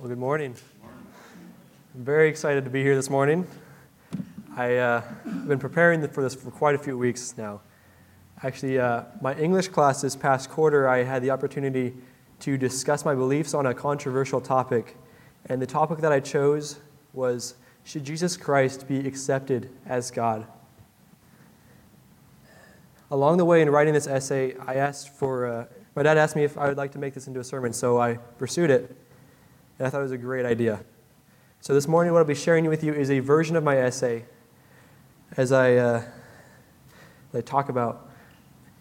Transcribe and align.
Well, 0.00 0.08
good 0.08 0.18
morning. 0.18 0.56
I'm 1.94 2.04
very 2.04 2.28
excited 2.28 2.64
to 2.64 2.70
be 2.70 2.82
here 2.82 2.96
this 2.96 3.08
morning. 3.08 3.46
Uh, 4.56 4.58
have 4.58 5.46
been 5.46 5.60
preparing 5.60 6.06
for 6.08 6.20
this 6.20 6.34
for 6.34 6.50
quite 6.50 6.74
a 6.74 6.78
few 6.78 6.98
weeks 6.98 7.38
now. 7.38 7.60
Actually, 8.42 8.80
uh, 8.80 9.04
my 9.20 9.36
English 9.36 9.68
class 9.68 10.00
this 10.00 10.16
past 10.16 10.50
quarter, 10.50 10.88
I 10.88 11.04
had 11.04 11.22
the 11.22 11.30
opportunity 11.30 11.94
to 12.40 12.58
discuss 12.58 13.04
my 13.04 13.14
beliefs 13.14 13.54
on 13.54 13.66
a 13.66 13.74
controversial 13.74 14.40
topic. 14.40 14.96
And 15.46 15.62
the 15.62 15.66
topic 15.66 15.98
that 15.98 16.10
I 16.10 16.18
chose 16.18 16.80
was 17.12 17.54
Should 17.84 18.02
Jesus 18.02 18.36
Christ 18.36 18.88
be 18.88 19.06
accepted 19.06 19.70
as 19.86 20.10
God? 20.10 20.44
Along 23.12 23.36
the 23.36 23.44
way, 23.44 23.62
in 23.62 23.70
writing 23.70 23.94
this 23.94 24.08
essay, 24.08 24.56
I 24.66 24.74
asked 24.74 25.10
for, 25.10 25.46
uh, 25.46 25.66
my 25.94 26.02
dad 26.02 26.18
asked 26.18 26.34
me 26.34 26.42
if 26.42 26.58
I 26.58 26.66
would 26.66 26.76
like 26.76 26.90
to 26.92 26.98
make 26.98 27.14
this 27.14 27.28
into 27.28 27.38
a 27.38 27.44
sermon, 27.44 27.72
so 27.72 28.00
I 28.00 28.14
pursued 28.38 28.70
it 28.70 28.96
and 29.78 29.86
I 29.86 29.90
thought 29.90 30.00
it 30.00 30.04
was 30.04 30.12
a 30.12 30.18
great 30.18 30.46
idea. 30.46 30.80
So 31.60 31.74
this 31.74 31.88
morning, 31.88 32.12
what 32.12 32.18
I'll 32.18 32.24
be 32.24 32.34
sharing 32.34 32.66
with 32.66 32.84
you 32.84 32.92
is 32.92 33.10
a 33.10 33.20
version 33.20 33.56
of 33.56 33.64
my 33.64 33.78
essay 33.78 34.24
as 35.36 35.50
I, 35.50 35.76
uh, 35.76 36.02
I 37.32 37.40
talk 37.40 37.68
about 37.68 38.08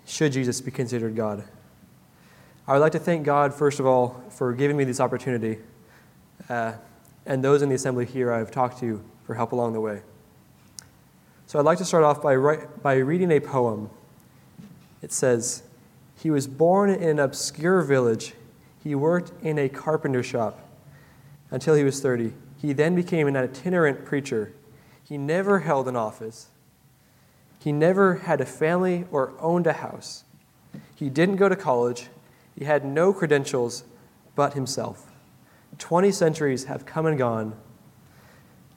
should 0.06 0.34
Jesus 0.34 0.62
be 0.62 0.70
considered 0.70 1.16
God. 1.16 1.44
I 2.68 2.74
would 2.74 2.80
like 2.80 2.92
to 2.92 3.00
thank 3.00 3.26
God, 3.26 3.54
first 3.54 3.80
of 3.80 3.86
all, 3.86 4.24
for 4.30 4.54
giving 4.54 4.78
me 4.78 4.84
this 4.84 5.00
opportunity, 5.00 5.60
uh, 6.50 6.74
and 7.26 7.44
those 7.44 7.62
in 7.62 7.70
the 7.70 7.76
assembly 7.76 8.06
here 8.06 8.32
I've 8.32 8.52
talked 8.52 8.80
to 8.80 9.04
for 9.26 9.34
help 9.34 9.54
along 9.54 9.74
the 9.74 9.82
way. 9.82 10.02
So 11.48 11.60
I'd 11.60 11.66
like 11.66 11.78
to 11.80 11.86
start 11.86 12.04
off 12.04 12.22
by, 12.22 12.36
by 12.82 12.96
reading 12.96 13.32
a 13.32 13.40
poem. 13.40 13.90
It 15.02 15.12
says, 15.12 15.64
He 16.22 16.30
was 16.30 16.48
born 16.48 16.90
in 16.90 17.10
an 17.10 17.20
obscure 17.20 17.82
village. 17.82 18.34
He 18.84 18.96
worked 18.96 19.32
in 19.42 19.58
a 19.58 19.70
carpenter 19.70 20.24
shop 20.24 20.60
until 21.54 21.76
he 21.76 21.84
was 21.84 22.02
30. 22.02 22.34
He 22.58 22.74
then 22.74 22.96
became 22.96 23.28
an 23.28 23.38
itinerant 23.38 24.06
preacher. 24.06 24.54
He 25.08 25.20
never 25.20 25.60
held 25.60 25.88
an 25.88 25.96
office. 25.96 26.48
He 27.60 27.72
never 27.72 28.16
had 28.16 28.42
a 28.42 28.46
family 28.46 29.06
or 29.12 29.34
owned 29.40 29.68
a 29.68 29.74
house. 29.74 30.24
He 30.96 31.10
didn't 31.10 31.36
go 31.36 31.48
to 31.48 31.56
college. 31.56 32.10
He 32.58 32.66
had 32.66 32.84
no 32.84 33.14
credentials 33.14 33.84
but 34.36 34.56
himself. 34.56 35.12
Twenty 35.78 36.12
centuries 36.12 36.66
have 36.66 36.88
come 36.88 37.06
and 37.06 37.18
gone, 37.18 37.56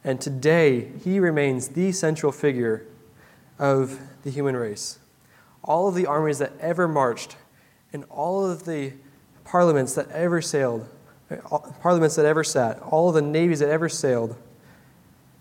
and 0.05 0.21
today 0.21 0.93
he 1.03 1.19
remains 1.19 1.69
the 1.69 1.93
central 1.93 2.31
figure 2.31 2.87
of 3.59 3.99
the 4.23 4.31
human 4.31 4.55
race. 4.55 4.99
All 5.65 5.89
of 5.89 5.95
the 5.95 6.07
armies 6.07 6.39
that 6.39 6.53
ever 6.61 6.87
marched 6.87 7.37
and 7.93 8.05
all 8.11 8.45
of 8.45 8.67
the 8.67 8.93
parliaments 9.45 9.95
that 9.95 10.11
ever 10.11 10.43
sailed 10.43 10.89
parliaments 11.81 12.17
that 12.17 12.27
ever 12.27 12.45
sat, 12.45 12.81
all 12.83 13.13
the 13.13 13.23
navies 13.23 13.59
that 13.61 13.69
ever 13.69 13.89
sailed, 13.89 14.37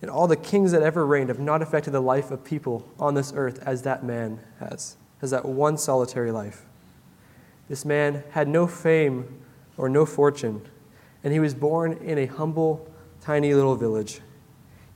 and 0.02 0.10
all 0.10 0.28
the 0.28 0.36
kings 0.36 0.72
that 0.72 0.82
ever 0.82 1.06
reigned 1.06 1.30
have 1.30 1.40
not 1.40 1.62
affected 1.62 1.92
the 1.92 2.02
life 2.02 2.32
of 2.32 2.44
people 2.44 2.88
on 3.00 3.14
this 3.14 3.34
earth 3.36 3.60
as 3.66 3.84
that 3.84 4.04
man 4.04 4.40
has, 4.60 4.98
as 5.22 5.32
that 5.32 5.46
one 5.46 5.78
solitary 5.78 6.32
life. 6.32 6.66
This 7.70 7.86
man 7.86 8.24
had 8.32 8.48
no 8.48 8.68
fame 8.68 9.42
or 9.78 9.90
no 9.90 10.06
fortune, 10.06 10.62
and 11.24 11.34
he 11.34 11.40
was 11.40 11.54
born 11.54 11.94
in 11.94 12.18
a 12.18 12.26
humble, 12.26 12.88
tiny 13.22 13.54
little 13.54 13.76
village. 13.76 14.22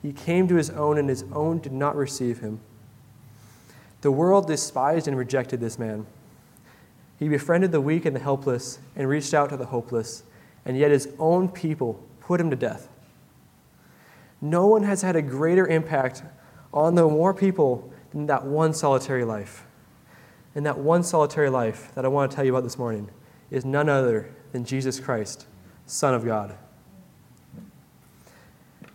He 0.01 0.13
came 0.13 0.47
to 0.47 0.55
his 0.55 0.69
own, 0.69 0.97
and 0.97 1.09
his 1.09 1.25
own 1.33 1.59
did 1.59 1.73
not 1.73 1.95
receive 1.95 2.39
him. 2.39 2.59
The 4.01 4.11
world 4.11 4.47
despised 4.47 5.07
and 5.07 5.17
rejected 5.17 5.59
this 5.59 5.77
man. 5.77 6.05
He 7.17 7.27
befriended 7.27 7.71
the 7.71 7.81
weak 7.81 8.05
and 8.05 8.15
the 8.15 8.21
helpless 8.21 8.79
and 8.95 9.09
reached 9.09 9.33
out 9.33 9.49
to 9.49 9.57
the 9.57 9.65
hopeless 9.65 10.23
and 10.65 10.77
yet 10.77 10.91
his 10.91 11.09
own 11.19 11.49
people 11.49 12.03
put 12.19 12.39
him 12.39 12.49
to 12.49 12.55
death. 12.55 12.89
No 14.41 14.67
one 14.67 14.83
has 14.83 15.01
had 15.01 15.15
a 15.15 15.21
greater 15.21 15.67
impact 15.67 16.23
on 16.73 16.95
the 16.95 17.07
more 17.07 17.33
people 17.33 17.91
than 18.11 18.27
that 18.27 18.45
one 18.45 18.73
solitary 18.73 19.25
life. 19.25 19.65
And 20.55 20.65
that 20.65 20.77
one 20.77 21.03
solitary 21.03 21.49
life 21.49 21.93
that 21.95 22.05
I 22.05 22.07
want 22.07 22.31
to 22.31 22.35
tell 22.35 22.45
you 22.45 22.53
about 22.53 22.63
this 22.63 22.77
morning 22.77 23.09
is 23.51 23.65
none 23.65 23.89
other 23.89 24.33
than 24.51 24.65
Jesus 24.65 24.99
Christ, 24.99 25.45
Son 25.85 26.13
of 26.13 26.25
God. 26.25 26.55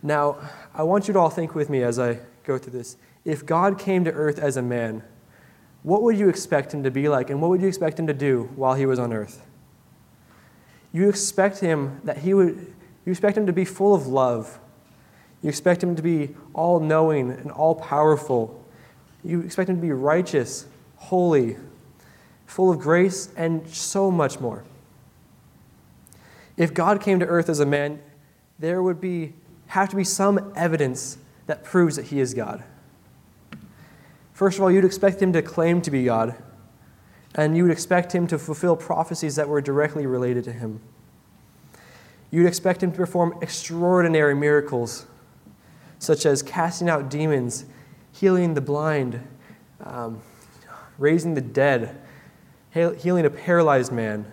Now, 0.02 0.36
I 0.74 0.82
want 0.82 1.08
you 1.08 1.14
to 1.14 1.20
all 1.20 1.30
think 1.30 1.54
with 1.54 1.70
me 1.70 1.82
as 1.82 1.98
I 1.98 2.18
go 2.44 2.58
through 2.58 2.72
this. 2.72 2.96
If 3.24 3.46
God 3.46 3.78
came 3.78 4.04
to 4.04 4.12
earth 4.12 4.38
as 4.38 4.56
a 4.56 4.62
man, 4.62 5.02
what 5.82 6.02
would 6.02 6.18
you 6.18 6.28
expect 6.28 6.74
him 6.74 6.82
to 6.82 6.90
be 6.90 7.08
like, 7.08 7.30
and 7.30 7.40
what 7.40 7.48
would 7.50 7.62
you 7.62 7.68
expect 7.68 7.98
him 7.98 8.06
to 8.06 8.14
do 8.14 8.50
while 8.56 8.74
he 8.74 8.86
was 8.86 8.98
on 8.98 9.12
earth? 9.12 9.44
You 10.94 11.08
expect 11.08 11.58
him 11.58 12.00
that 12.04 12.18
he 12.18 12.34
would, 12.34 12.54
you 13.04 13.10
expect 13.10 13.36
him 13.36 13.46
to 13.46 13.52
be 13.52 13.64
full 13.64 13.96
of 13.96 14.06
love. 14.06 14.60
You 15.42 15.48
expect 15.48 15.82
him 15.82 15.96
to 15.96 16.02
be 16.02 16.36
all 16.54 16.78
knowing 16.78 17.32
and 17.32 17.50
all 17.50 17.74
powerful. 17.74 18.64
You 19.24 19.40
expect 19.40 19.68
him 19.68 19.76
to 19.76 19.82
be 19.82 19.90
righteous, 19.90 20.66
holy, 20.96 21.56
full 22.46 22.70
of 22.70 22.78
grace, 22.78 23.28
and 23.36 23.68
so 23.68 24.08
much 24.08 24.38
more. 24.38 24.62
If 26.56 26.72
God 26.72 27.00
came 27.00 27.18
to 27.18 27.26
earth 27.26 27.48
as 27.48 27.58
a 27.58 27.66
man, 27.66 28.00
there 28.60 28.80
would 28.80 29.00
be, 29.00 29.32
have 29.66 29.88
to 29.88 29.96
be 29.96 30.04
some 30.04 30.52
evidence 30.54 31.18
that 31.48 31.64
proves 31.64 31.96
that 31.96 32.06
he 32.06 32.20
is 32.20 32.34
God. 32.34 32.62
First 34.32 34.58
of 34.58 34.62
all, 34.62 34.70
you'd 34.70 34.84
expect 34.84 35.20
him 35.20 35.32
to 35.32 35.42
claim 35.42 35.82
to 35.82 35.90
be 35.90 36.04
God 36.04 36.36
and 37.34 37.56
you 37.56 37.64
would 37.64 37.72
expect 37.72 38.14
him 38.14 38.26
to 38.28 38.38
fulfill 38.38 38.76
prophecies 38.76 39.36
that 39.36 39.48
were 39.48 39.60
directly 39.60 40.06
related 40.06 40.44
to 40.44 40.52
him. 40.52 40.80
You'd 42.30 42.46
expect 42.46 42.82
him 42.82 42.90
to 42.92 42.96
perform 42.96 43.38
extraordinary 43.42 44.34
miracles, 44.34 45.06
such 45.98 46.26
as 46.26 46.42
casting 46.42 46.88
out 46.88 47.08
demons, 47.08 47.64
healing 48.12 48.54
the 48.54 48.60
blind, 48.60 49.26
um, 49.82 50.20
raising 50.98 51.34
the 51.34 51.40
dead, 51.40 52.00
healing 52.72 53.24
a 53.24 53.30
paralyzed 53.30 53.92
man, 53.92 54.30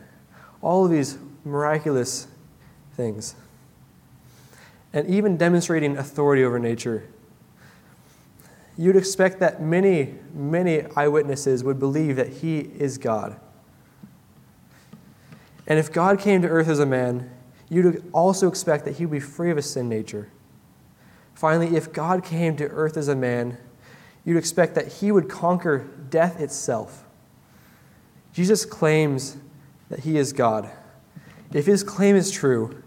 all 0.62 0.86
of 0.86 0.92
these 0.92 1.18
miraculous 1.44 2.28
things, 2.96 3.36
and 4.94 5.08
even 5.08 5.38
demonstrating 5.38 5.98
authority 5.98 6.44
over 6.44 6.60
nature 6.60 7.08
you'd 8.78 8.96
expect 8.96 9.40
that 9.40 9.62
many, 9.62 10.16
many 10.34 10.84
eyewitnesses 10.96 11.64
would 11.64 11.80
believe 11.80 12.16
that 12.16 12.30
he 12.30 12.60
is 12.60 12.98
God. 12.98 13.40
And 15.68 15.78
if 15.78 15.92
God 15.92 16.20
came 16.20 16.42
to 16.42 16.48
earth 16.48 16.68
as 16.68 16.80
a 16.80 16.86
man, 16.86 17.30
you'd 17.70 18.04
also 18.12 18.48
expect 18.48 18.86
that 18.86 18.98
he 18.98 19.06
would 19.06 19.14
be 19.14 19.20
free 19.20 19.52
of 19.52 19.58
a 19.58 19.62
sin 19.62 19.88
nature. 19.88 20.30
Finally, 21.34 21.76
if 21.76 21.94
God 21.94 22.24
came 22.24 22.56
to 22.58 22.66
earth 22.66 22.98
as 22.98 23.08
a 23.08 23.16
man, 23.16 23.58
you'd 24.26 24.38
expect 24.38 24.76
that 24.76 24.88
he 24.88 25.12
would 25.12 25.30
conquer 25.30 25.90
death 26.10 26.40
itself. 26.40 27.06
Jesus 28.34 28.66
claims 28.66 29.38
that 29.90 30.00
he 30.00 30.18
is 30.18 30.34
God. 30.34 30.70
If 31.54 31.66
his 31.66 31.84
claim 31.84 32.16
is 32.16 32.32
true, 32.32 32.84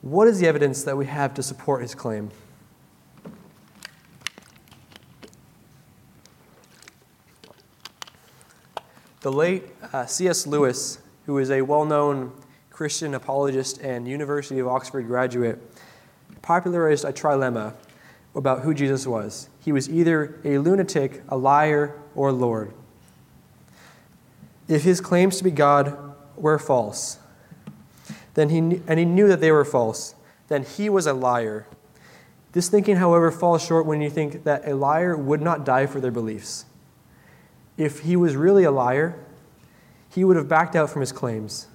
what 0.00 0.28
is 0.28 0.40
the 0.40 0.46
evidence 0.46 0.82
that 0.84 0.96
we 0.96 1.06
have 1.06 1.34
to 1.34 1.42
support 1.42 1.82
his 1.82 1.94
claim? 1.94 2.30
The 9.20 9.32
late 9.32 9.64
uh, 9.92 10.06
C.S. 10.06 10.46
Lewis, 10.46 10.98
who 11.26 11.38
is 11.38 11.50
a 11.50 11.62
well 11.62 11.84
known 11.84 12.32
Christian 12.70 13.14
apologist 13.14 13.80
and 13.80 14.06
University 14.06 14.60
of 14.60 14.68
Oxford 14.68 15.08
graduate, 15.08 15.58
popularized 16.40 17.04
a 17.04 17.12
trilemma 17.12 17.74
about 18.36 18.60
who 18.60 18.72
Jesus 18.72 19.08
was. 19.08 19.48
He 19.58 19.72
was 19.72 19.90
either 19.90 20.38
a 20.44 20.58
lunatic, 20.58 21.22
a 21.28 21.36
liar, 21.36 22.00
or 22.14 22.30
Lord. 22.30 22.72
If 24.68 24.84
his 24.84 25.00
claims 25.00 25.38
to 25.38 25.44
be 25.44 25.50
God 25.50 26.14
were 26.36 26.58
false, 26.58 27.18
then 28.34 28.50
he, 28.50 28.58
and 28.86 29.00
he 29.00 29.04
knew 29.04 29.26
that 29.26 29.40
they 29.40 29.50
were 29.50 29.64
false, 29.64 30.14
then 30.46 30.62
he 30.62 30.88
was 30.88 31.08
a 31.08 31.12
liar. 31.12 31.66
This 32.52 32.68
thinking, 32.68 32.96
however, 32.96 33.32
falls 33.32 33.64
short 33.64 33.84
when 33.84 34.00
you 34.00 34.10
think 34.10 34.44
that 34.44 34.68
a 34.68 34.76
liar 34.76 35.16
would 35.16 35.42
not 35.42 35.64
die 35.64 35.86
for 35.86 36.00
their 36.00 36.12
beliefs 36.12 36.66
if 37.78 38.00
he 38.00 38.16
was 38.16 38.36
really 38.36 38.64
a 38.64 38.70
liar, 38.70 39.18
he 40.10 40.24
would 40.24 40.36
have 40.36 40.48
backed 40.48 40.76
out 40.76 40.90
from 40.90 41.00
his 41.00 41.12
claims. 41.12 41.68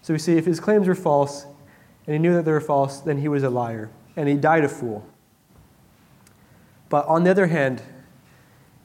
So 0.00 0.14
we 0.14 0.18
see 0.18 0.36
if 0.36 0.46
his 0.46 0.58
claims 0.58 0.88
were 0.88 0.94
false 0.96 1.44
and 2.06 2.14
he 2.14 2.18
knew 2.18 2.34
that 2.34 2.44
they 2.44 2.50
were 2.50 2.60
false, 2.60 3.00
then 3.00 3.18
he 3.18 3.28
was 3.28 3.44
a 3.44 3.50
liar 3.50 3.90
and 4.16 4.28
he 4.28 4.34
died 4.34 4.64
a 4.64 4.68
fool. 4.68 5.06
But 6.88 7.06
on 7.06 7.22
the 7.22 7.30
other 7.30 7.46
hand, 7.46 7.82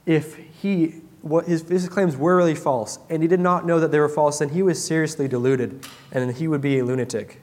if 0.06 0.36
he 0.62 1.02
what 1.22 1.46
his, 1.46 1.68
his 1.68 1.90
claims 1.90 2.16
were 2.16 2.38
really 2.38 2.56
false 2.56 3.00
and 3.10 3.22
he 3.22 3.28
did 3.28 3.40
not 3.40 3.66
know 3.66 3.80
that 3.80 3.92
they 3.92 4.00
were 4.00 4.10
false, 4.10 4.40
then 4.40 4.50
he 4.50 4.62
was 4.62 4.84
seriously 4.84 5.28
deluded 5.28 5.86
and 6.12 6.36
he 6.36 6.48
would 6.48 6.62
be 6.62 6.80
a 6.80 6.86
lunatic. 6.86 7.42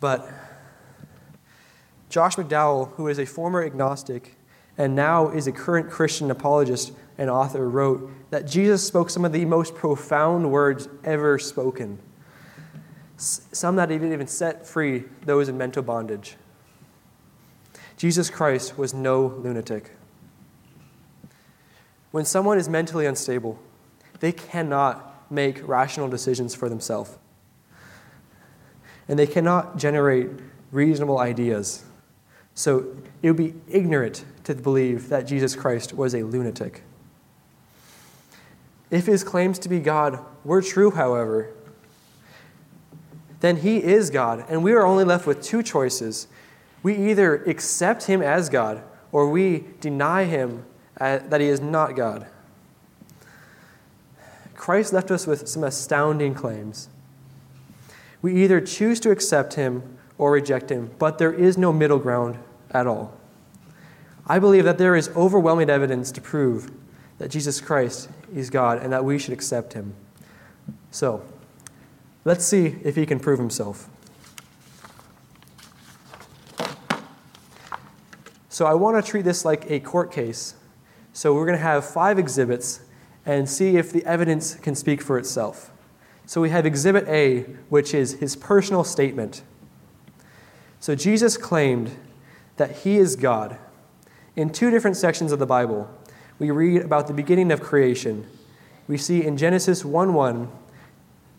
But 0.00 0.28
Josh 2.08 2.36
McDowell, 2.36 2.92
who 2.94 3.08
is 3.08 3.18
a 3.18 3.24
former 3.24 3.62
agnostic, 3.62 4.36
and 4.78 4.94
now 4.94 5.28
is 5.28 5.46
a 5.46 5.52
current 5.52 5.90
Christian 5.90 6.30
apologist 6.30 6.92
and 7.18 7.28
author, 7.28 7.68
wrote 7.68 8.10
that 8.30 8.46
Jesus 8.46 8.86
spoke 8.86 9.10
some 9.10 9.24
of 9.24 9.32
the 9.32 9.44
most 9.44 9.74
profound 9.74 10.50
words 10.50 10.88
ever 11.04 11.38
spoken. 11.38 11.98
some 13.16 13.76
that 13.76 13.92
even, 13.92 14.12
even 14.12 14.26
set 14.26 14.66
free 14.66 15.04
those 15.24 15.48
in 15.48 15.56
mental 15.56 15.82
bondage. 15.82 16.36
Jesus 17.96 18.30
Christ 18.30 18.76
was 18.76 18.92
no 18.92 19.26
lunatic. 19.26 19.92
When 22.10 22.24
someone 22.24 22.58
is 22.58 22.68
mentally 22.68 23.06
unstable, 23.06 23.60
they 24.18 24.32
cannot 24.32 25.30
make 25.30 25.66
rational 25.66 26.08
decisions 26.08 26.54
for 26.54 26.68
themselves. 26.68 27.16
And 29.08 29.18
they 29.18 29.26
cannot 29.26 29.76
generate 29.76 30.30
reasonable 30.72 31.18
ideas. 31.18 31.84
So 32.54 32.96
it 33.22 33.28
would 33.28 33.36
be 33.36 33.54
ignorant 33.68 34.24
to 34.44 34.54
believe 34.54 35.08
that 35.08 35.26
Jesus 35.26 35.54
Christ 35.54 35.92
was 35.92 36.14
a 36.14 36.22
lunatic. 36.22 36.82
If 38.90 39.06
his 39.06 39.24
claims 39.24 39.58
to 39.60 39.68
be 39.68 39.80
God 39.80 40.18
were 40.44 40.60
true, 40.60 40.90
however, 40.90 41.50
then 43.40 43.56
he 43.56 43.82
is 43.82 44.10
God, 44.10 44.44
and 44.48 44.62
we 44.62 44.72
are 44.72 44.84
only 44.84 45.04
left 45.04 45.26
with 45.26 45.42
two 45.42 45.62
choices. 45.62 46.28
We 46.82 46.94
either 47.10 47.42
accept 47.44 48.04
him 48.04 48.22
as 48.22 48.48
God, 48.48 48.82
or 49.10 49.30
we 49.30 49.64
deny 49.80 50.24
him 50.24 50.64
uh, 51.00 51.18
that 51.28 51.40
he 51.40 51.48
is 51.48 51.60
not 51.60 51.96
God. 51.96 52.26
Christ 54.54 54.92
left 54.92 55.10
us 55.10 55.26
with 55.26 55.48
some 55.48 55.64
astounding 55.64 56.34
claims. 56.34 56.88
We 58.20 58.44
either 58.44 58.60
choose 58.60 59.00
to 59.00 59.10
accept 59.10 59.54
him 59.54 59.98
or 60.18 60.30
reject 60.30 60.70
him, 60.70 60.90
but 60.98 61.18
there 61.18 61.32
is 61.32 61.58
no 61.58 61.72
middle 61.72 61.98
ground 61.98 62.38
at 62.70 62.86
all. 62.86 63.18
I 64.26 64.38
believe 64.38 64.64
that 64.64 64.78
there 64.78 64.94
is 64.94 65.08
overwhelming 65.16 65.68
evidence 65.68 66.12
to 66.12 66.20
prove 66.20 66.70
that 67.18 67.30
Jesus 67.30 67.60
Christ 67.60 68.08
is 68.34 68.50
God 68.50 68.82
and 68.82 68.92
that 68.92 69.04
we 69.04 69.18
should 69.18 69.32
accept 69.32 69.72
him. 69.72 69.94
So, 70.90 71.24
let's 72.24 72.44
see 72.44 72.76
if 72.84 72.96
he 72.96 73.06
can 73.06 73.18
prove 73.18 73.38
himself. 73.38 73.88
So, 78.48 78.66
I 78.66 78.74
want 78.74 79.02
to 79.02 79.10
treat 79.10 79.22
this 79.22 79.44
like 79.44 79.70
a 79.70 79.80
court 79.80 80.12
case. 80.12 80.54
So, 81.12 81.34
we're 81.34 81.46
going 81.46 81.58
to 81.58 81.62
have 81.62 81.84
five 81.84 82.18
exhibits 82.18 82.80
and 83.24 83.48
see 83.48 83.76
if 83.76 83.92
the 83.92 84.04
evidence 84.04 84.54
can 84.54 84.74
speak 84.74 85.00
for 85.00 85.18
itself. 85.18 85.70
So, 86.26 86.40
we 86.40 86.50
have 86.50 86.64
Exhibit 86.64 87.08
A, 87.08 87.42
which 87.68 87.94
is 87.94 88.14
his 88.14 88.36
personal 88.36 88.84
statement. 88.84 89.42
So, 90.80 90.94
Jesus 90.94 91.36
claimed 91.36 91.96
that 92.56 92.78
he 92.78 92.98
is 92.98 93.16
God. 93.16 93.58
In 94.36 94.50
two 94.50 94.70
different 94.70 94.96
sections 94.96 95.32
of 95.32 95.38
the 95.38 95.46
Bible, 95.46 95.90
we 96.38 96.50
read 96.50 96.82
about 96.82 97.06
the 97.06 97.14
beginning 97.14 97.52
of 97.52 97.60
creation. 97.60 98.26
We 98.88 98.96
see 98.96 99.24
in 99.24 99.36
Genesis 99.36 99.84
1 99.84 100.14
1 100.14 100.50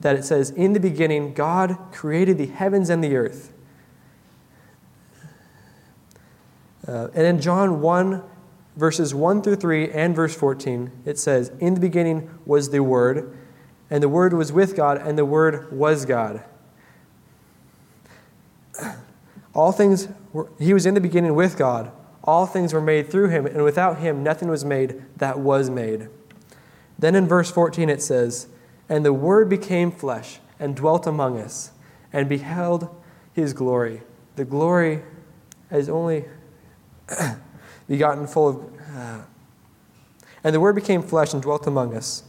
that 0.02 0.16
it 0.16 0.24
says, 0.24 0.52
In 0.52 0.74
the 0.74 0.80
beginning, 0.80 1.34
God 1.34 1.78
created 1.92 2.38
the 2.38 2.46
heavens 2.48 2.90
and 2.90 3.04
the 3.04 3.16
earth. 3.16 3.52
Uh, 6.88 7.08
and 7.14 7.26
in 7.26 7.42
John 7.42 7.82
1, 7.82 8.22
verses 8.76 9.16
1 9.16 9.42
through 9.42 9.56
3 9.56 9.92
and 9.92 10.16
verse 10.16 10.36
14, 10.36 10.92
it 11.06 11.18
says, 11.18 11.52
In 11.60 11.74
the 11.74 11.80
beginning 11.80 12.30
was 12.46 12.70
the 12.70 12.82
Word, 12.82 13.36
and 13.90 14.04
the 14.04 14.10
Word 14.10 14.34
was 14.34 14.52
with 14.52 14.76
God, 14.76 14.98
and 14.98 15.18
the 15.18 15.26
Word 15.26 15.72
was 15.72 16.06
God. 16.06 16.44
All 19.54 19.72
things 19.72 20.08
were, 20.32 20.50
he 20.60 20.74
was 20.74 20.86
in 20.86 20.94
the 20.94 21.02
beginning 21.02 21.36
with 21.36 21.58
God. 21.58 21.92
All 22.24 22.46
things 22.46 22.74
were 22.74 22.82
made 22.82 23.10
through 23.10 23.30
him, 23.30 23.46
and 23.46 23.64
without 23.64 24.00
him 24.00 24.24
nothing 24.24 24.48
was 24.48 24.64
made 24.64 25.04
that 25.18 25.40
was 25.40 25.70
made. 25.70 26.08
Then 26.98 27.16
in 27.16 27.28
verse 27.28 27.52
14 27.52 27.90
it 27.90 28.02
says, 28.02 28.48
And 28.88 29.04
the 29.04 29.14
Word 29.14 29.50
became 29.50 29.92
flesh 29.92 30.40
and 30.60 30.76
dwelt 30.76 31.06
among 31.06 31.40
us, 31.40 31.72
and 32.14 32.30
beheld 32.30 32.88
his 33.34 33.54
glory. 33.54 34.02
The 34.36 34.46
glory 34.46 35.02
as 35.70 35.90
only 35.90 36.26
begotten 37.88 38.28
full 38.28 38.48
of. 38.48 38.74
Uh, 38.96 39.24
and 40.44 40.56
the 40.56 40.60
Word 40.60 40.76
became 40.76 41.02
flesh 41.02 41.34
and 41.34 41.42
dwelt 41.42 41.68
among 41.68 41.96
us. 41.96 42.24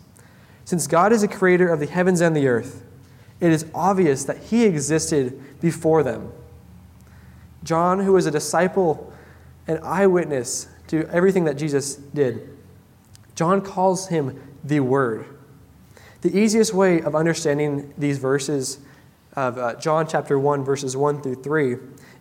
Since 0.64 0.86
God 0.86 1.12
is 1.12 1.20
the 1.20 1.28
creator 1.28 1.68
of 1.68 1.78
the 1.78 1.86
heavens 1.86 2.20
and 2.20 2.34
the 2.34 2.48
earth, 2.48 2.84
it 3.40 3.52
is 3.52 3.66
obvious 3.74 4.24
that 4.24 4.38
he 4.38 4.64
existed 4.64 5.60
before 5.60 6.02
them. 6.02 6.32
John, 7.62 8.00
who 8.00 8.12
was 8.12 8.26
a 8.26 8.30
disciple 8.30 9.12
and 9.66 9.78
eyewitness 9.80 10.68
to 10.88 11.08
everything 11.08 11.44
that 11.44 11.56
Jesus 11.56 11.96
did, 11.96 12.56
John 13.34 13.60
calls 13.60 14.08
him 14.08 14.40
the 14.62 14.80
Word. 14.80 15.26
The 16.20 16.36
easiest 16.36 16.72
way 16.72 17.00
of 17.00 17.14
understanding 17.14 17.92
these 17.98 18.18
verses 18.18 18.78
of 19.34 19.58
uh, 19.58 19.74
John 19.76 20.06
chapter 20.06 20.38
1, 20.38 20.64
verses 20.64 20.96
1 20.96 21.22
through 21.22 21.42
3, 21.42 21.76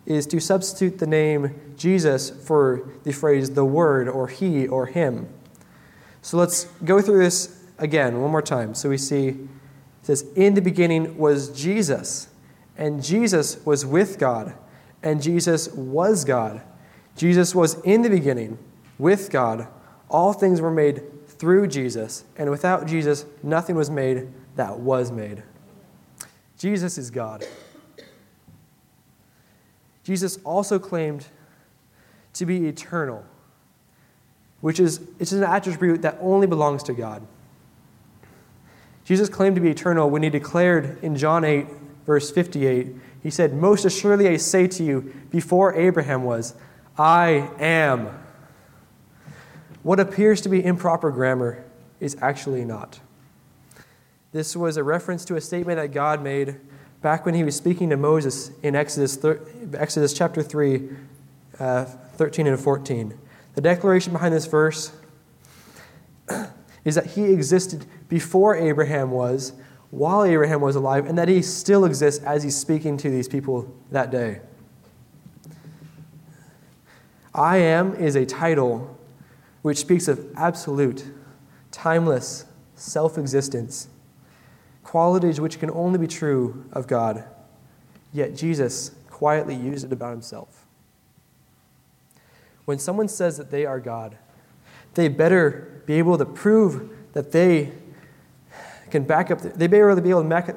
is 0.06 0.26
to 0.28 0.40
substitute 0.40 1.00
the 1.00 1.08
name 1.08 1.74
Jesus 1.78 2.30
for 2.30 2.90
the 3.04 3.14
phrase 3.14 3.52
the 3.52 3.66
Word 3.66 4.10
or 4.10 4.28
He 4.28 4.68
or 4.68 4.88
Him. 4.88 5.30
So 6.22 6.38
let's 6.38 6.66
go 6.86 7.02
through 7.02 7.20
this 7.20 7.64
again 7.78 8.22
one 8.22 8.32
more 8.32 8.42
time. 8.42 8.74
So 8.74 8.90
we 8.90 8.98
see 8.98 9.28
it 9.28 9.38
says, 10.02 10.26
In 10.36 10.54
the 10.54 10.62
beginning 10.62 11.18
was 11.18 11.50
Jesus, 11.50 12.28
and 12.78 13.04
Jesus 13.04 13.64
was 13.66 13.86
with 13.86 14.18
God 14.18 14.54
and 15.04 15.22
Jesus 15.22 15.68
was 15.70 16.24
God. 16.24 16.62
Jesus 17.16 17.54
was 17.54 17.80
in 17.82 18.02
the 18.02 18.10
beginning 18.10 18.58
with 18.98 19.30
God. 19.30 19.68
All 20.10 20.34
things 20.34 20.62
were 20.62 20.72
made 20.72 21.04
through 21.28 21.68
Jesus, 21.68 22.26
and 22.38 22.50
without 22.50 22.88
Jesus, 22.88 23.26
nothing 23.42 23.76
was 23.76 23.90
made 23.90 24.28
that 24.56 24.80
was 24.80 25.12
made. 25.12 25.44
Jesus 26.58 26.98
is 26.98 27.12
God. 27.12 27.46
Jesus 30.04 30.38
also 30.44 30.80
claimed 30.80 31.26
to 32.34 32.46
be 32.46 32.68
eternal, 32.68 33.24
which 34.62 34.80
is 34.80 35.02
it's 35.20 35.32
an 35.32 35.44
attribute 35.44 36.02
that 36.02 36.18
only 36.22 36.48
belongs 36.48 36.84
to 36.84 36.94
God. 36.94 37.26
Jesus 39.06 39.30
claimed 39.30 39.56
to 39.56 39.62
be 39.62 39.70
eternal 39.70 40.10
when 40.10 40.24
he 40.24 40.30
declared 40.30 40.98
in 41.04 41.16
John 41.16 41.44
8, 41.44 41.68
verse 42.06 42.32
58, 42.32 42.96
he 43.22 43.30
said, 43.30 43.54
Most 43.54 43.86
assuredly 43.86 44.28
I 44.28 44.38
say 44.38 44.68
to 44.68 44.84
you, 44.84 45.14
before 45.30 45.76
Abraham 45.76 46.24
was, 46.24 46.56
I 46.98 47.50
am. 47.60 48.10
What 49.82 50.00
appears 50.00 50.42
to 50.42 50.50
be 50.50 50.64
improper 50.64 51.12
grammar 51.12 51.64
is 52.00 52.16
actually 52.22 52.66
not. 52.66 53.00
This 54.32 54.56
was 54.56 54.78
a 54.78 54.84
reference 54.84 55.26
to 55.26 55.36
a 55.36 55.42
statement 55.42 55.78
that 55.78 55.92
God 55.92 56.24
made 56.24 56.60
back 57.02 57.26
when 57.26 57.36
he 57.36 57.44
was 57.44 57.56
speaking 57.56 57.90
to 57.90 57.98
Moses 57.98 58.52
in 58.62 58.76
Exodus, 58.76 59.18
Exodus 59.74 60.14
chapter 60.14 60.42
3, 60.42 60.90
uh, 61.60 61.86
13 61.86 62.48
and 62.48 62.60
14. 62.60 63.18
The 63.56 63.62
declaration 63.62 64.14
behind 64.14 64.34
this 64.34 64.46
verse 64.46 64.92
is 66.86 66.96
that 66.96 67.08
he 67.08 67.26
existed 67.26 67.86
before 68.08 68.56
Abraham 68.56 69.12
was, 69.12 69.54
while 69.92 70.24
Abraham 70.24 70.62
was 70.62 70.76
alive 70.76 71.06
and 71.06 71.18
that 71.18 71.28
he 71.28 71.42
still 71.42 71.86
exists 71.86 72.24
as 72.24 72.44
he's 72.44 72.58
speaking 72.58 72.98
to 72.98 73.10
these 73.10 73.28
people 73.28 73.72
that 73.92 74.10
day. 74.10 74.42
I 77.34 77.58
am 77.58 77.96
is 77.96 78.16
a 78.16 78.26
title 78.26 78.98
which 79.64 79.80
speaks 79.80 80.08
of 80.08 80.26
absolute, 80.36 81.06
timeless 81.72 82.46
self 82.76 83.18
existence, 83.18 83.88
qualities 84.84 85.42
which 85.42 85.60
can 85.60 85.72
only 85.72 85.98
be 85.98 86.08
true 86.08 86.66
of 86.74 86.86
God. 86.88 87.24
Yet 88.12 88.36
Jesus 88.36 88.92
quietly 89.10 89.56
used 89.56 89.86
it 89.86 89.92
about 89.92 90.12
himself. 90.12 90.66
When 92.66 92.78
someone 92.78 93.08
says 93.08 93.38
that 93.38 93.52
they 93.52 93.66
are 93.66 93.80
God, 93.80 94.18
they 94.94 95.08
better 95.08 95.82
be 95.86 95.94
able 95.96 96.18
to 96.18 96.26
prove 96.26 96.90
that 97.14 97.32
they 97.32 97.72
can 98.92 99.04
back 99.04 99.32
up, 99.32 99.42
they 99.42 99.68
better 99.68 99.96
be 100.00 100.12
able 100.12 100.24
to 100.24 100.30
back, 100.30 100.56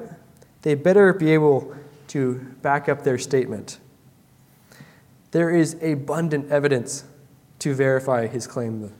they 0.61 0.75
better 0.75 1.13
be 1.13 1.31
able 1.31 1.75
to 2.09 2.35
back 2.61 2.87
up 2.87 3.03
their 3.03 3.17
statement. 3.17 3.79
There 5.31 5.49
is 5.49 5.75
abundant 5.81 6.51
evidence 6.51 7.03
to 7.59 7.73
verify 7.73 8.27
his 8.27 8.47
claim. 8.47 8.93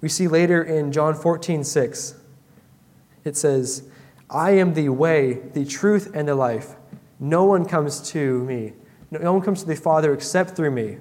We 0.00 0.08
see 0.08 0.28
later 0.28 0.62
in 0.62 0.92
John 0.92 1.14
14, 1.14 1.64
6, 1.64 2.14
it 3.24 3.36
says, 3.36 3.88
I 4.30 4.52
am 4.52 4.74
the 4.74 4.88
way, 4.90 5.40
the 5.52 5.64
truth, 5.64 6.10
and 6.14 6.28
the 6.28 6.34
life. 6.34 6.76
No 7.18 7.44
one 7.44 7.64
comes 7.66 8.00
to 8.10 8.44
me. 8.44 8.72
No 9.10 9.32
one 9.32 9.42
comes 9.42 9.60
to 9.60 9.66
the 9.66 9.76
Father 9.76 10.14
except 10.14 10.56
through 10.56 10.70
me. 10.70 10.98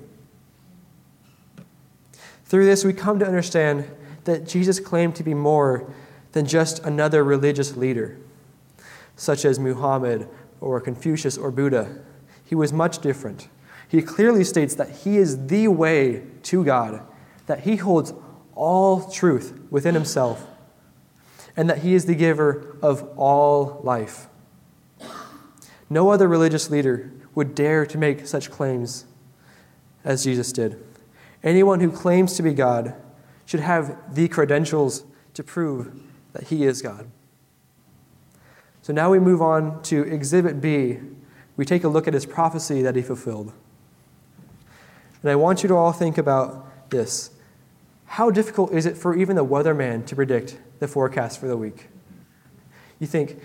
Through 2.45 2.65
this, 2.65 2.83
we 2.83 2.93
come 2.93 3.19
to 3.19 3.25
understand 3.25 3.89
that 4.23 4.47
Jesus 4.47 4.79
claimed 4.79 5.15
to 5.15 5.23
be 5.23 5.35
more 5.35 5.93
than 6.31 6.45
just 6.45 6.79
another 6.83 7.23
religious 7.23 7.77
leader, 7.77 8.17
such 9.15 9.45
as 9.45 9.59
Muhammad 9.59 10.27
or 10.59 10.81
Confucius 10.81 11.37
or 11.37 11.51
Buddha. 11.51 11.99
He 12.43 12.55
was 12.55 12.73
much 12.73 12.99
different. 12.99 13.47
He 13.89 14.03
clearly 14.03 14.43
states 14.43 14.75
that 14.75 14.89
he 14.97 15.17
is 15.17 15.47
the 15.47 15.67
way 15.67 16.23
to 16.43 16.63
God, 16.63 17.01
that 17.47 17.61
he 17.61 17.75
holds 17.75 18.13
all 18.55 19.09
truth 19.09 19.59
within 19.71 19.95
himself, 19.95 20.47
and 21.57 21.69
that 21.69 21.79
he 21.79 21.95
is 21.95 22.05
the 22.05 22.15
giver 22.15 22.77
of 22.81 23.01
all 23.17 23.81
life. 23.83 24.27
No 25.89 26.11
other 26.11 26.27
religious 26.27 26.69
leader 26.69 27.11
would 27.33 27.55
dare 27.55 27.85
to 27.87 27.97
make 27.97 28.27
such 28.27 28.51
claims 28.51 29.05
as 30.05 30.23
Jesus 30.23 30.53
did. 30.53 30.81
Anyone 31.43 31.79
who 31.79 31.91
claims 31.91 32.35
to 32.35 32.43
be 32.43 32.53
God 32.53 32.93
should 33.45 33.59
have 33.59 34.13
the 34.13 34.27
credentials 34.27 35.03
to 35.33 35.43
prove 35.43 35.99
that 36.33 36.43
he 36.43 36.63
is 36.63 36.83
God. 36.83 37.09
So 38.83 38.93
now 38.93 39.09
we 39.09 39.19
move 39.19 39.41
on 39.41 39.81
to 39.83 40.03
Exhibit 40.03 40.61
B. 40.61 40.99
We 41.57 41.65
take 41.65 41.83
a 41.83 41.87
look 41.87 42.07
at 42.07 42.13
his 42.13 42.27
prophecy 42.27 42.83
that 42.83 42.95
he 42.95 43.01
fulfilled. 43.01 43.51
And 45.21 45.31
I 45.31 45.35
want 45.35 45.63
you 45.63 45.69
to 45.69 45.75
all 45.75 45.91
think 45.91 46.17
about 46.17 46.89
this. 46.89 47.31
How 48.05 48.31
difficult 48.31 48.73
is 48.73 48.85
it 48.85 48.97
for 48.97 49.15
even 49.15 49.35
the 49.35 49.45
weatherman 49.45 50.05
to 50.07 50.15
predict 50.15 50.57
the 50.79 50.87
forecast 50.87 51.39
for 51.39 51.47
the 51.47 51.57
week? 51.57 51.87
You 52.99 53.07
think 53.07 53.39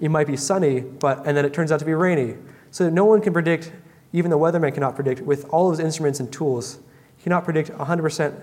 it 0.00 0.10
might 0.10 0.26
be 0.26 0.36
sunny, 0.36 0.80
but 0.80 1.26
and 1.26 1.36
then 1.36 1.44
it 1.44 1.52
turns 1.52 1.72
out 1.72 1.78
to 1.80 1.84
be 1.84 1.94
rainy. 1.94 2.36
So 2.70 2.88
no 2.90 3.04
one 3.04 3.20
can 3.20 3.32
predict, 3.32 3.72
even 4.12 4.30
the 4.30 4.38
weatherman 4.38 4.72
cannot 4.72 4.94
predict 4.94 5.20
with 5.22 5.48
all 5.50 5.70
of 5.70 5.78
his 5.78 5.84
instruments 5.84 6.20
and 6.20 6.32
tools. 6.32 6.78
He 7.16 7.24
cannot 7.24 7.44
predict 7.44 7.70
100% 7.70 8.42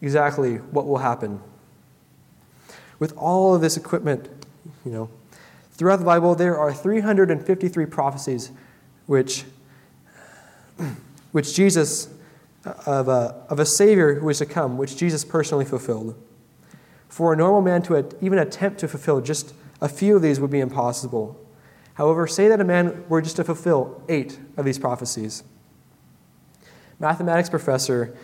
exactly 0.00 0.56
what 0.56 0.86
will 0.86 0.98
happen. 0.98 1.40
With 2.98 3.16
all 3.16 3.54
of 3.54 3.60
this 3.60 3.76
equipment, 3.76 4.28
you 4.84 4.92
know, 4.92 5.10
throughout 5.72 5.96
the 5.96 6.04
Bible 6.04 6.34
there 6.34 6.58
are 6.58 6.72
353 6.72 7.86
prophecies 7.86 8.52
which 9.06 9.44
which 11.32 11.54
Jesus 11.54 12.08
of 12.64 13.08
a, 13.08 13.44
of 13.48 13.58
a 13.58 13.66
Savior 13.66 14.14
who 14.14 14.26
was 14.26 14.38
to 14.38 14.46
come, 14.46 14.78
which 14.78 14.96
Jesus 14.96 15.24
personally 15.24 15.64
fulfilled. 15.64 16.14
For 17.08 17.32
a 17.32 17.36
normal 17.36 17.60
man 17.60 17.82
to 17.82 18.08
even 18.20 18.38
attempt 18.38 18.80
to 18.80 18.88
fulfill 18.88 19.20
just 19.20 19.54
a 19.80 19.88
few 19.88 20.16
of 20.16 20.22
these 20.22 20.38
would 20.38 20.50
be 20.50 20.60
impossible. 20.60 21.38
However, 21.94 22.26
say 22.26 22.48
that 22.48 22.60
a 22.60 22.64
man 22.64 23.04
were 23.08 23.20
just 23.20 23.36
to 23.36 23.44
fulfill 23.44 24.02
eight 24.08 24.38
of 24.56 24.64
these 24.64 24.78
prophecies. 24.78 25.42
Mathematics 26.98 27.50
professor 27.50 28.16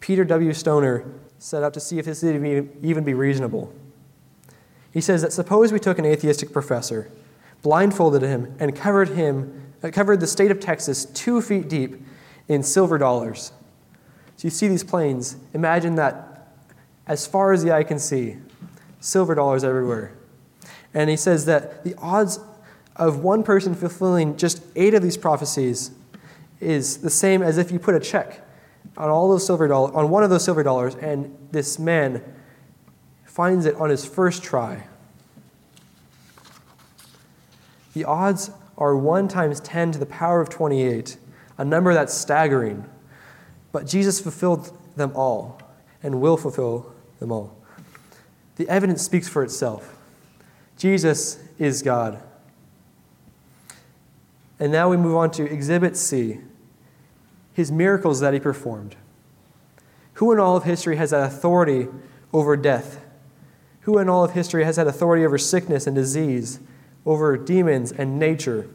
Peter 0.00 0.24
W. 0.24 0.52
Stoner 0.52 1.04
set 1.38 1.62
out 1.62 1.72
to 1.74 1.80
see 1.80 1.98
if 1.98 2.04
this 2.04 2.22
would 2.22 2.76
even 2.82 3.04
be 3.04 3.14
reasonable. 3.14 3.72
He 4.92 5.00
says 5.00 5.22
that 5.22 5.32
suppose 5.32 5.72
we 5.72 5.78
took 5.78 5.98
an 5.98 6.04
atheistic 6.04 6.52
professor, 6.52 7.10
blindfolded 7.62 8.22
him, 8.22 8.54
and 8.58 8.76
covered 8.76 9.10
him, 9.10 9.72
uh, 9.82 9.90
covered 9.90 10.20
the 10.20 10.26
state 10.26 10.50
of 10.50 10.60
Texas 10.60 11.04
two 11.04 11.40
feet 11.40 11.68
deep 11.68 12.02
in 12.48 12.62
silver 12.62 12.98
dollars. 12.98 13.52
So 14.36 14.46
you 14.46 14.50
see 14.50 14.68
these 14.68 14.84
planes. 14.84 15.36
Imagine 15.54 15.94
that 15.96 16.48
as 17.06 17.26
far 17.26 17.52
as 17.52 17.64
the 17.64 17.72
eye 17.72 17.84
can 17.84 17.98
see, 17.98 18.36
silver 19.00 19.34
dollars 19.34 19.64
everywhere. 19.64 20.12
And 20.94 21.10
he 21.10 21.16
says 21.16 21.46
that 21.46 21.84
the 21.84 21.94
odds 21.98 22.38
of 22.96 23.20
one 23.20 23.42
person 23.42 23.74
fulfilling 23.74 24.36
just 24.36 24.62
eight 24.76 24.94
of 24.94 25.02
these 25.02 25.16
prophecies 25.16 25.90
is 26.60 26.98
the 26.98 27.10
same 27.10 27.42
as 27.42 27.58
if 27.58 27.72
you 27.72 27.78
put 27.78 27.94
a 27.94 28.00
check 28.00 28.46
on 28.96 29.08
all 29.08 29.28
those 29.28 29.46
silver 29.46 29.66
dollars 29.66 29.94
on 29.94 30.10
one 30.10 30.22
of 30.22 30.30
those 30.30 30.44
silver 30.44 30.62
dollars 30.62 30.94
and 30.96 31.34
this 31.50 31.78
man 31.78 32.22
finds 33.24 33.64
it 33.64 33.74
on 33.76 33.88
his 33.88 34.04
first 34.04 34.42
try. 34.42 34.86
The 37.94 38.04
odds 38.04 38.50
are 38.76 38.96
1 38.96 39.28
times 39.28 39.60
10 39.60 39.92
to 39.92 39.98
the 39.98 40.06
power 40.06 40.40
of 40.40 40.48
28, 40.48 41.16
a 41.62 41.64
number 41.64 41.94
that's 41.94 42.12
staggering. 42.12 42.84
But 43.70 43.86
Jesus 43.86 44.20
fulfilled 44.20 44.76
them 44.96 45.12
all 45.14 45.60
and 46.02 46.20
will 46.20 46.36
fulfill 46.36 46.92
them 47.20 47.30
all. 47.30 47.56
The 48.56 48.68
evidence 48.68 49.00
speaks 49.02 49.28
for 49.28 49.44
itself. 49.44 49.96
Jesus 50.76 51.38
is 51.60 51.80
God. 51.80 52.20
And 54.58 54.72
now 54.72 54.90
we 54.90 54.96
move 54.96 55.14
on 55.14 55.30
to 55.32 55.44
Exhibit 55.44 55.96
C 55.96 56.40
his 57.52 57.70
miracles 57.70 58.18
that 58.18 58.34
he 58.34 58.40
performed. 58.40 58.96
Who 60.14 60.32
in 60.32 60.40
all 60.40 60.56
of 60.56 60.64
history 60.64 60.96
has 60.96 61.12
had 61.12 61.20
authority 61.20 61.86
over 62.32 62.56
death? 62.56 63.04
Who 63.82 63.98
in 63.98 64.08
all 64.08 64.24
of 64.24 64.32
history 64.32 64.64
has 64.64 64.78
had 64.78 64.88
authority 64.88 65.24
over 65.24 65.38
sickness 65.38 65.86
and 65.86 65.94
disease, 65.94 66.58
over 67.06 67.36
demons 67.36 67.92
and 67.92 68.18
nature? 68.18 68.68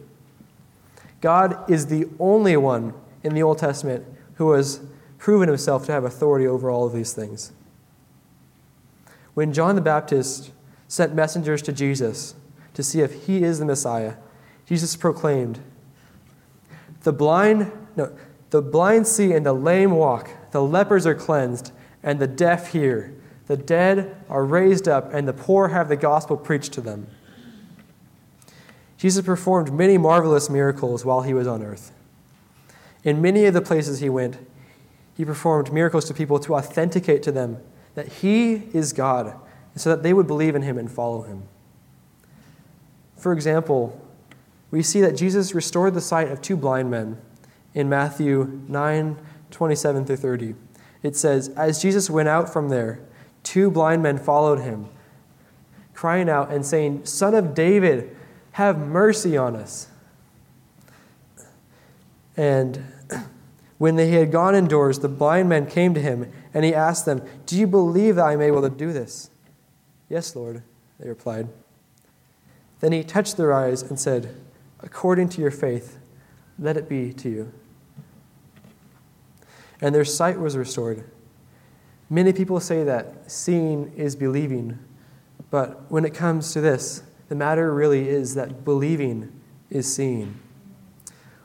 God 1.21 1.69
is 1.69 1.87
the 1.87 2.07
only 2.19 2.57
one 2.57 2.93
in 3.23 3.33
the 3.33 3.43
Old 3.43 3.57
Testament 3.57 4.05
who 4.35 4.51
has 4.51 4.81
proven 5.17 5.47
himself 5.47 5.85
to 5.87 5.91
have 5.91 6.03
authority 6.03 6.47
over 6.47 6.69
all 6.69 6.85
of 6.85 6.93
these 6.93 7.13
things. 7.13 7.51
When 9.33 9.53
John 9.53 9.75
the 9.75 9.81
Baptist 9.81 10.51
sent 10.87 11.13
messengers 11.13 11.61
to 11.63 11.73
Jesus 11.73 12.35
to 12.73 12.83
see 12.83 13.01
if 13.01 13.25
he 13.25 13.43
is 13.43 13.59
the 13.59 13.65
Messiah, 13.65 14.15
Jesus 14.65 14.95
proclaimed, 14.95 15.59
The 17.01 17.13
blind, 17.13 17.71
no, 17.95 18.15
the 18.49 18.61
blind 18.61 19.07
see 19.07 19.33
and 19.33 19.45
the 19.45 19.53
lame 19.53 19.91
walk, 19.91 20.29
the 20.51 20.61
lepers 20.61 21.05
are 21.05 21.15
cleansed, 21.15 21.71
and 22.03 22.19
the 22.19 22.27
deaf 22.27 22.71
hear. 22.71 23.13
The 23.47 23.57
dead 23.57 24.15
are 24.29 24.45
raised 24.45 24.87
up, 24.87 25.13
and 25.13 25.27
the 25.27 25.33
poor 25.33 25.69
have 25.69 25.89
the 25.89 25.95
gospel 25.95 26.37
preached 26.37 26.73
to 26.73 26.81
them. 26.81 27.07
Jesus 28.97 29.23
performed 29.25 29.71
many 29.71 29.97
marvelous 29.97 30.49
miracles 30.49 31.05
while 31.05 31.21
he 31.21 31.33
was 31.33 31.47
on 31.47 31.63
earth. 31.63 31.91
In 33.03 33.21
many 33.21 33.45
of 33.45 33.53
the 33.53 33.61
places 33.61 33.99
he 33.99 34.09
went, 34.09 34.37
he 35.15 35.23
performed 35.23 35.71
miracles 35.71 36.05
to 36.05 36.13
people 36.13 36.39
to 36.39 36.55
authenticate 36.55 37.23
to 37.23 37.31
them 37.31 37.57
that 37.95 38.07
he 38.07 38.63
is 38.73 38.93
God, 38.93 39.35
so 39.75 39.89
that 39.89 40.03
they 40.03 40.13
would 40.13 40.27
believe 40.27 40.55
in 40.55 40.63
him 40.63 40.77
and 40.77 40.91
follow 40.91 41.21
him. 41.21 41.43
For 43.15 43.31
example, 43.31 43.99
we 44.71 44.83
see 44.83 45.01
that 45.01 45.15
Jesus 45.15 45.55
restored 45.55 45.93
the 45.93 46.01
sight 46.01 46.29
of 46.29 46.41
two 46.41 46.57
blind 46.57 46.91
men 46.91 47.19
in 47.73 47.89
Matthew 47.89 48.61
9 48.67 49.17
27 49.49 50.05
through 50.05 50.17
30. 50.17 50.55
It 51.03 51.15
says, 51.15 51.49
As 51.49 51.81
Jesus 51.81 52.09
went 52.09 52.27
out 52.27 52.51
from 52.51 52.69
there, 52.69 52.99
two 53.43 53.71
blind 53.71 54.03
men 54.03 54.17
followed 54.17 54.59
him, 54.59 54.89
crying 55.93 56.29
out 56.29 56.51
and 56.51 56.65
saying, 56.65 57.05
Son 57.05 57.33
of 57.33 57.53
David, 57.53 58.16
have 58.57 58.77
mercy 58.77 59.35
on 59.37 59.55
us. 59.55 59.87
And 62.35 62.83
when 63.77 63.95
they 63.95 64.09
had 64.09 64.31
gone 64.31 64.53
indoors, 64.53 64.99
the 64.99 65.09
blind 65.09 65.49
men 65.49 65.65
came 65.65 65.93
to 65.93 66.01
him, 66.01 66.31
and 66.53 66.63
he 66.63 66.73
asked 66.73 67.05
them, 67.05 67.21
Do 67.45 67.57
you 67.57 67.65
believe 67.65 68.15
that 68.15 68.25
I 68.25 68.33
am 68.33 68.41
able 68.41 68.61
to 68.61 68.69
do 68.69 68.93
this? 68.93 69.29
Yes, 70.09 70.35
Lord, 70.35 70.61
they 70.99 71.09
replied. 71.09 71.47
Then 72.79 72.91
he 72.91 73.03
touched 73.03 73.37
their 73.37 73.53
eyes 73.53 73.81
and 73.81 73.99
said, 73.99 74.35
According 74.81 75.29
to 75.29 75.41
your 75.41 75.51
faith, 75.51 75.97
let 76.59 76.77
it 76.77 76.87
be 76.87 77.13
to 77.13 77.29
you 77.29 77.51
and 79.81 79.93
their 79.93 80.05
sight 80.05 80.39
was 80.39 80.57
restored. 80.57 81.09
Many 82.09 82.33
people 82.33 82.59
say 82.59 82.83
that 82.83 83.29
seeing 83.31 83.91
is 83.95 84.15
believing, 84.15 84.79
but 85.49 85.89
when 85.91 86.05
it 86.05 86.13
comes 86.13 86.53
to 86.53 86.61
this, 86.61 87.03
the 87.29 87.35
matter 87.35 87.73
really 87.73 88.07
is 88.07 88.35
that 88.35 88.63
believing 88.63 89.31
is 89.69 89.93
seeing. 89.93 90.39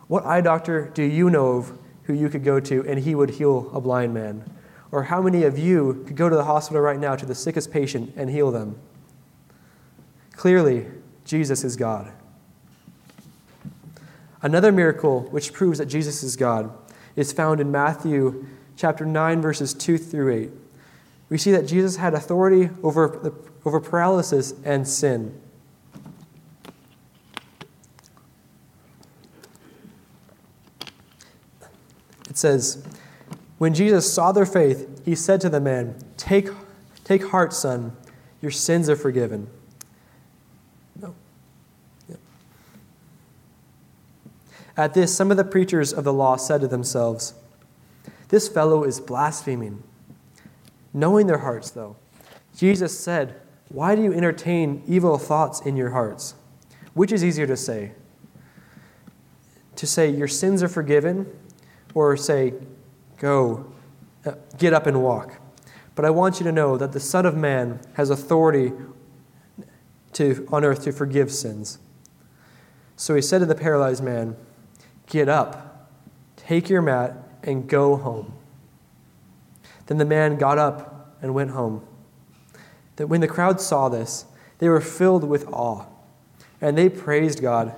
What 0.07 0.25
eye 0.25 0.41
doctor 0.41 0.91
do 0.95 1.03
you 1.03 1.31
know 1.31 1.53
of 1.53 1.79
who 2.05 2.15
you 2.15 2.29
could 2.29 2.45
go 2.45 2.61
to 2.61 2.87
and 2.87 3.01
he 3.01 3.15
would 3.15 3.31
heal 3.31 3.71
a 3.73 3.81
blind 3.81 4.15
man? 4.15 4.45
Or 4.91 5.05
how 5.05 5.23
many 5.23 5.45
of 5.45 5.59
you 5.59 6.05
could 6.07 6.17
go 6.17 6.29
to 6.29 6.37
the 6.37 6.45
hospital 6.45 6.83
right 6.83 6.99
now 6.99 7.17
to 7.17 7.25
the 7.25 7.35
sickest 7.35 7.73
patient 7.73 8.12
and 8.17 8.29
heal 8.29 8.51
them? 8.51 8.79
Clearly, 10.37 10.87
Jesus 11.25 11.65
is 11.65 11.77
God. 11.77 12.12
Another 14.43 14.73
miracle 14.73 15.21
which 15.31 15.53
proves 15.53 15.79
that 15.79 15.87
Jesus 15.87 16.23
is 16.23 16.37
God 16.37 16.71
is 17.17 17.33
found 17.33 17.61
in 17.61 17.71
Matthew 17.71 18.47
chapter 18.77 19.07
9, 19.07 19.41
verses 19.41 19.73
2 19.73 19.99
through 19.99 20.35
8. 20.35 20.51
We 21.29 21.39
see 21.39 21.53
that 21.53 21.67
Jesus 21.67 21.97
had 21.97 22.15
authority 22.15 22.71
over, 22.83 23.21
the, 23.23 23.33
over 23.65 23.81
paralysis 23.81 24.55
and 24.65 24.87
sin. 24.87 25.41
It 32.33 32.39
says, 32.39 32.83
When 33.59 33.75
Jesus 33.75 34.11
saw 34.11 34.33
their 34.33 34.47
faith, 34.47 35.03
he 35.05 35.15
said 35.15 35.39
to 35.43 35.51
the 35.51 35.61
man, 35.61 35.97
Take, 36.17 36.49
take 37.05 37.29
heart, 37.29 37.53
son, 37.53 37.95
your 38.41 38.51
sins 38.51 38.89
are 38.89 38.97
forgiven. 38.97 39.49
No. 40.99 41.15
At 44.79 44.95
this, 44.95 45.15
some 45.15 45.31
of 45.31 45.37
the 45.37 45.45
preachers 45.45 45.93
of 45.93 46.05
the 46.05 46.12
law 46.15 46.37
said 46.37 46.62
to 46.62 46.69
themselves, 46.69 47.35
This 48.31 48.49
fellow 48.49 48.83
is 48.83 48.99
blaspheming. 48.99 49.83
Knowing 50.95 51.27
their 51.27 51.41
hearts, 51.41 51.71
though, 51.71 51.97
Jesus 52.57 52.99
said, 52.99 53.39
Why 53.69 53.95
do 53.95 54.03
you 54.03 54.15
entertain 54.15 54.83
evil 54.87 55.19
thoughts 55.19 55.61
in 55.61 55.77
your 55.77 55.91
hearts? 55.91 56.35
Which 56.95 57.12
is 57.12 57.23
easier 57.23 57.47
to 57.47 57.59
say? 57.59 57.93
To 59.77 59.87
say, 59.87 60.09
Your 60.09 60.29
sins 60.29 60.62
are 60.62 60.69
forgiven, 60.69 61.27
or 61.94 62.16
say, 62.16 62.54
Go, 63.18 63.72
uh, 64.25 64.32
get 64.58 64.72
up 64.72 64.87
and 64.87 65.02
walk. 65.02 65.40
But 65.94 66.04
I 66.04 66.11
want 66.11 66.40
you 66.40 66.44
to 66.44 66.52
know 66.52 66.76
that 66.76 66.92
the 66.92 67.00
Son 67.00 67.26
of 67.26 67.37
Man 67.37 67.80
has 67.94 68.11
authority 68.11 68.72
to, 70.14 70.46
on 70.50 70.64
earth 70.64 70.82
to 70.84 70.92
forgive 70.92 71.30
sins. 71.30 71.78
So 72.96 73.14
he 73.14 73.22
said 73.22 73.38
to 73.38 73.46
the 73.46 73.54
paralyzed 73.54 74.02
man, 74.02 74.37
Get 75.06 75.28
up, 75.28 75.90
take 76.37 76.68
your 76.68 76.82
mat, 76.82 77.16
and 77.42 77.68
go 77.68 77.96
home. 77.96 78.32
Then 79.87 79.99
the 79.99 80.04
man 80.04 80.37
got 80.37 80.58
up 80.58 81.16
and 81.20 81.34
went 81.34 81.50
home. 81.50 81.87
That 82.96 83.08
when 83.08 83.20
the 83.20 83.28
crowd 83.28 83.61
saw 83.61 83.88
this, 83.88 84.26
they 84.58 84.68
were 84.68 84.80
filled 84.80 85.25
with 85.25 85.46
awe, 85.49 85.87
and 86.61 86.78
they 86.78 86.88
praised 86.88 87.42
God 87.42 87.75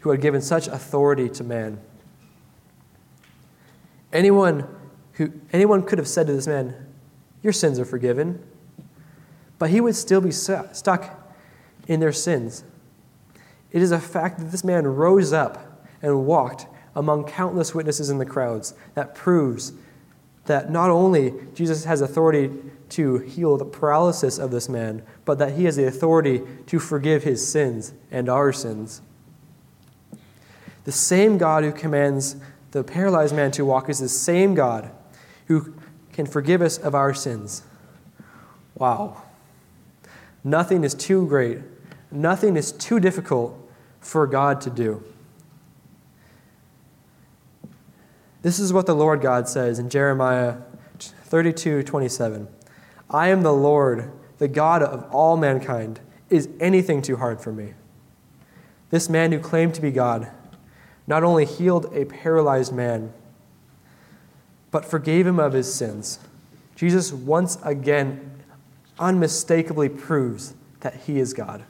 who 0.00 0.10
had 0.10 0.20
given 0.20 0.40
such 0.40 0.66
authority 0.66 1.28
to 1.28 1.44
man. 1.44 1.78
Anyone 4.12 4.68
who 5.14 5.32
anyone 5.52 5.82
could 5.82 5.98
have 5.98 6.08
said 6.08 6.26
to 6.26 6.32
this 6.32 6.46
man, 6.46 6.74
Your 7.42 7.52
sins 7.52 7.78
are 7.78 7.84
forgiven. 7.84 8.42
But 9.58 9.70
he 9.70 9.80
would 9.80 9.94
still 9.94 10.20
be 10.20 10.32
stuck 10.32 11.34
in 11.86 12.00
their 12.00 12.12
sins. 12.12 12.64
It 13.70 13.80
is 13.80 13.92
a 13.92 14.00
fact 14.00 14.38
that 14.38 14.50
this 14.50 14.64
man 14.64 14.86
rose 14.86 15.32
up 15.32 15.86
and 16.02 16.26
walked 16.26 16.66
among 16.96 17.24
countless 17.24 17.74
witnesses 17.74 18.10
in 18.10 18.18
the 18.18 18.26
crowds 18.26 18.74
that 18.94 19.14
proves 19.14 19.72
that 20.46 20.70
not 20.70 20.90
only 20.90 21.32
Jesus 21.54 21.84
has 21.84 22.00
authority 22.00 22.50
to 22.90 23.18
heal 23.18 23.56
the 23.56 23.64
paralysis 23.64 24.38
of 24.38 24.50
this 24.50 24.68
man, 24.68 25.02
but 25.24 25.38
that 25.38 25.52
he 25.52 25.64
has 25.64 25.76
the 25.76 25.86
authority 25.86 26.42
to 26.66 26.78
forgive 26.78 27.22
his 27.22 27.46
sins 27.46 27.94
and 28.10 28.28
our 28.28 28.52
sins. 28.52 29.00
The 30.84 30.92
same 30.92 31.38
God 31.38 31.62
who 31.62 31.72
commands 31.72 32.36
the 32.72 32.82
paralyzed 32.82 33.34
man 33.34 33.50
to 33.52 33.64
walk 33.64 33.88
is 33.88 34.00
the 34.00 34.08
same 34.08 34.54
God 34.54 34.90
who 35.46 35.74
can 36.12 36.26
forgive 36.26 36.60
us 36.60 36.78
of 36.78 36.94
our 36.94 37.14
sins. 37.14 37.62
Wow. 38.74 39.22
Nothing 40.42 40.82
is 40.82 40.94
too 40.94 41.26
great, 41.26 41.58
nothing 42.10 42.56
is 42.56 42.72
too 42.72 42.98
difficult 42.98 43.58
for 44.00 44.26
God 44.26 44.60
to 44.62 44.70
do. 44.70 45.04
This 48.40 48.58
is 48.58 48.72
what 48.72 48.86
the 48.86 48.94
Lord 48.94 49.20
God 49.20 49.48
says 49.48 49.78
in 49.78 49.88
Jeremiah 49.88 50.56
32 50.98 51.84
27. 51.84 52.48
I 53.08 53.28
am 53.28 53.42
the 53.42 53.52
Lord, 53.52 54.10
the 54.38 54.48
God 54.48 54.82
of 54.82 55.04
all 55.12 55.36
mankind. 55.36 56.00
Is 56.30 56.48
anything 56.58 57.02
too 57.02 57.16
hard 57.16 57.40
for 57.40 57.52
me? 57.52 57.74
This 58.90 59.08
man 59.08 59.30
who 59.30 59.38
claimed 59.38 59.74
to 59.74 59.82
be 59.82 59.90
God 59.90 60.30
not 61.06 61.24
only 61.24 61.44
healed 61.44 61.86
a 61.94 62.04
paralyzed 62.04 62.72
man, 62.72 63.12
but 64.70 64.84
forgave 64.84 65.26
him 65.26 65.38
of 65.38 65.52
his 65.52 65.72
sins. 65.72 66.18
Jesus 66.74 67.12
once 67.12 67.58
again 67.62 68.42
unmistakably 68.98 69.88
proves 69.88 70.54
that 70.80 70.94
he 71.02 71.18
is 71.18 71.32
God. 71.34 71.64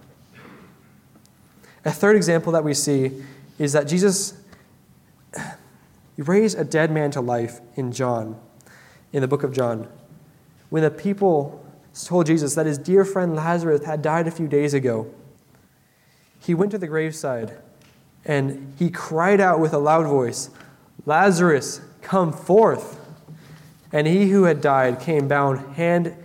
A 1.85 1.91
third 1.91 2.17
example 2.17 2.53
that 2.53 2.63
we 2.63 2.75
see 2.75 3.23
is 3.59 3.73
that 3.73 3.89
Jesus 3.89 4.35
raised 6.17 6.59
a 6.59 6.65
dead 6.65 6.91
man 6.91 7.11
to 7.13 7.21
life 7.21 7.61
in 7.75 7.93
John, 7.93 8.39
in 9.13 9.21
the 9.21 9.29
book 9.29 9.43
of 9.43 9.53
John. 9.53 9.89
When 10.71 10.83
the 10.83 10.91
people 10.91 11.65
told 11.93 12.27
Jesus 12.27 12.55
that 12.55 12.67
his 12.67 12.79
dear 12.79 13.05
friend 13.05 13.35
Lazarus 13.35 13.85
had 13.85 14.01
died 14.01 14.27
a 14.27 14.31
few 14.31 14.47
days 14.47 14.73
ago, 14.73 15.13
he 16.39 16.55
went 16.55 16.71
to 16.71 16.79
the 16.79 16.87
graveside 16.87 17.59
and 18.25 18.75
he 18.79 18.91
cried 18.91 19.41
out 19.41 19.61
with 19.61 19.73
a 19.73 19.79
loud 19.79 20.07
voice, 20.07 20.51
Lazarus, 21.07 21.81
come 22.01 22.33
forth. 22.33 22.99
And 23.93 24.07
he 24.07 24.31
who 24.31 24.45
had 24.45 24.61
died 24.61 25.01
came 25.01 25.29
bound 25.29 25.77
hand 25.77 26.17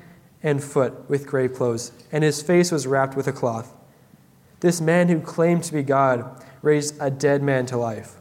and 0.44 0.64
foot 0.64 1.10
with 1.10 1.28
grave 1.28 1.54
clothes, 1.54 1.92
and 2.12 2.24
his 2.24 2.42
face 2.42 2.72
was 2.72 2.88
wrapped 2.88 3.18
with 3.18 3.28
a 3.28 3.34
cloth. 3.34 3.74
This 4.60 4.80
man 4.80 5.08
who 5.08 5.20
claimed 5.20 5.64
to 5.66 5.74
be 5.74 5.84
God 5.84 6.44
raised 6.62 6.96
a 7.00 7.12
dead 7.12 7.44
man 7.44 7.66
to 7.68 7.78
life. 7.78 8.16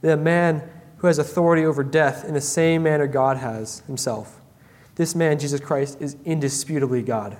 The 0.00 0.16
man 0.16 0.68
who 0.98 1.06
has 1.06 1.18
authority 1.18 1.64
over 1.64 1.82
death 1.82 2.24
in 2.24 2.34
the 2.34 2.40
same 2.40 2.82
manner 2.82 3.06
God 3.06 3.38
has 3.38 3.80
himself. 3.86 4.40
This 4.96 5.14
man, 5.14 5.38
Jesus 5.38 5.60
Christ, 5.60 6.00
is 6.00 6.16
indisputably 6.24 7.02
God. 7.02 7.36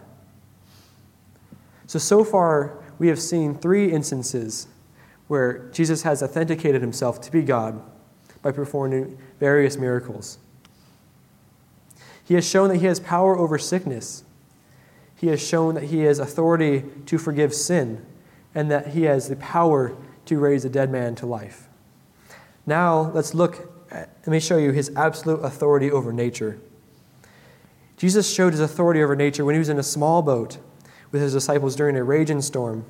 So, 1.86 1.98
so 1.98 2.24
far, 2.24 2.82
we 2.98 3.08
have 3.08 3.20
seen 3.20 3.54
three 3.54 3.92
instances 3.92 4.66
where 5.28 5.68
Jesus 5.70 6.02
has 6.02 6.22
authenticated 6.22 6.80
himself 6.80 7.20
to 7.22 7.32
be 7.32 7.42
God 7.42 7.80
by 8.42 8.52
performing 8.52 9.18
various 9.40 9.76
miracles. 9.76 10.38
He 12.24 12.34
has 12.34 12.48
shown 12.48 12.68
that 12.68 12.78
he 12.78 12.86
has 12.86 13.00
power 13.00 13.36
over 13.36 13.58
sickness. 13.58 14.24
He 15.14 15.28
has 15.28 15.46
shown 15.46 15.74
that 15.74 15.84
he 15.84 16.00
has 16.00 16.18
authority 16.18 16.84
to 17.06 17.18
forgive 17.18 17.54
sin, 17.54 18.04
and 18.54 18.70
that 18.70 18.88
he 18.88 19.02
has 19.02 19.28
the 19.28 19.36
power 19.36 19.96
to 20.26 20.38
raise 20.38 20.64
a 20.64 20.70
dead 20.70 20.90
man 20.90 21.14
to 21.16 21.26
life. 21.26 21.68
Now, 22.66 23.10
let's 23.12 23.34
look, 23.34 23.70
at, 23.90 24.16
let 24.20 24.28
me 24.28 24.40
show 24.40 24.56
you 24.58 24.72
his 24.72 24.90
absolute 24.96 25.40
authority 25.40 25.90
over 25.90 26.12
nature. 26.12 26.58
Jesus 27.96 28.32
showed 28.32 28.52
his 28.52 28.60
authority 28.60 29.02
over 29.02 29.14
nature 29.14 29.44
when 29.44 29.54
he 29.54 29.58
was 29.58 29.68
in 29.68 29.78
a 29.78 29.82
small 29.82 30.22
boat 30.22 30.58
with 31.10 31.22
his 31.22 31.32
disciples 31.32 31.76
during 31.76 31.96
a 31.96 32.02
raging 32.02 32.42
storm. 32.42 32.84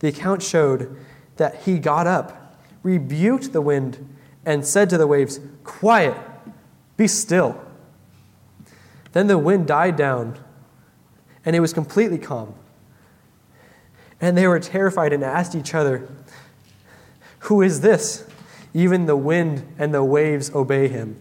The 0.00 0.08
account 0.08 0.42
showed 0.42 0.96
that 1.36 1.62
he 1.62 1.78
got 1.78 2.06
up, 2.06 2.56
rebuked 2.82 3.52
the 3.52 3.60
wind, 3.60 4.06
and 4.44 4.66
said 4.66 4.90
to 4.90 4.98
the 4.98 5.06
waves, 5.06 5.40
Quiet, 5.64 6.16
be 6.96 7.06
still. 7.06 7.60
Then 9.12 9.26
the 9.26 9.38
wind 9.38 9.66
died 9.66 9.96
down, 9.96 10.38
and 11.44 11.54
it 11.54 11.60
was 11.60 11.72
completely 11.72 12.18
calm. 12.18 12.54
And 14.20 14.36
they 14.36 14.46
were 14.46 14.60
terrified 14.60 15.12
and 15.12 15.24
asked 15.24 15.54
each 15.54 15.74
other, 15.74 16.08
Who 17.40 17.62
is 17.62 17.80
this? 17.80 18.26
Even 18.72 19.06
the 19.06 19.16
wind 19.16 19.66
and 19.78 19.92
the 19.92 20.04
waves 20.04 20.50
obey 20.54 20.88
him. 20.88 21.16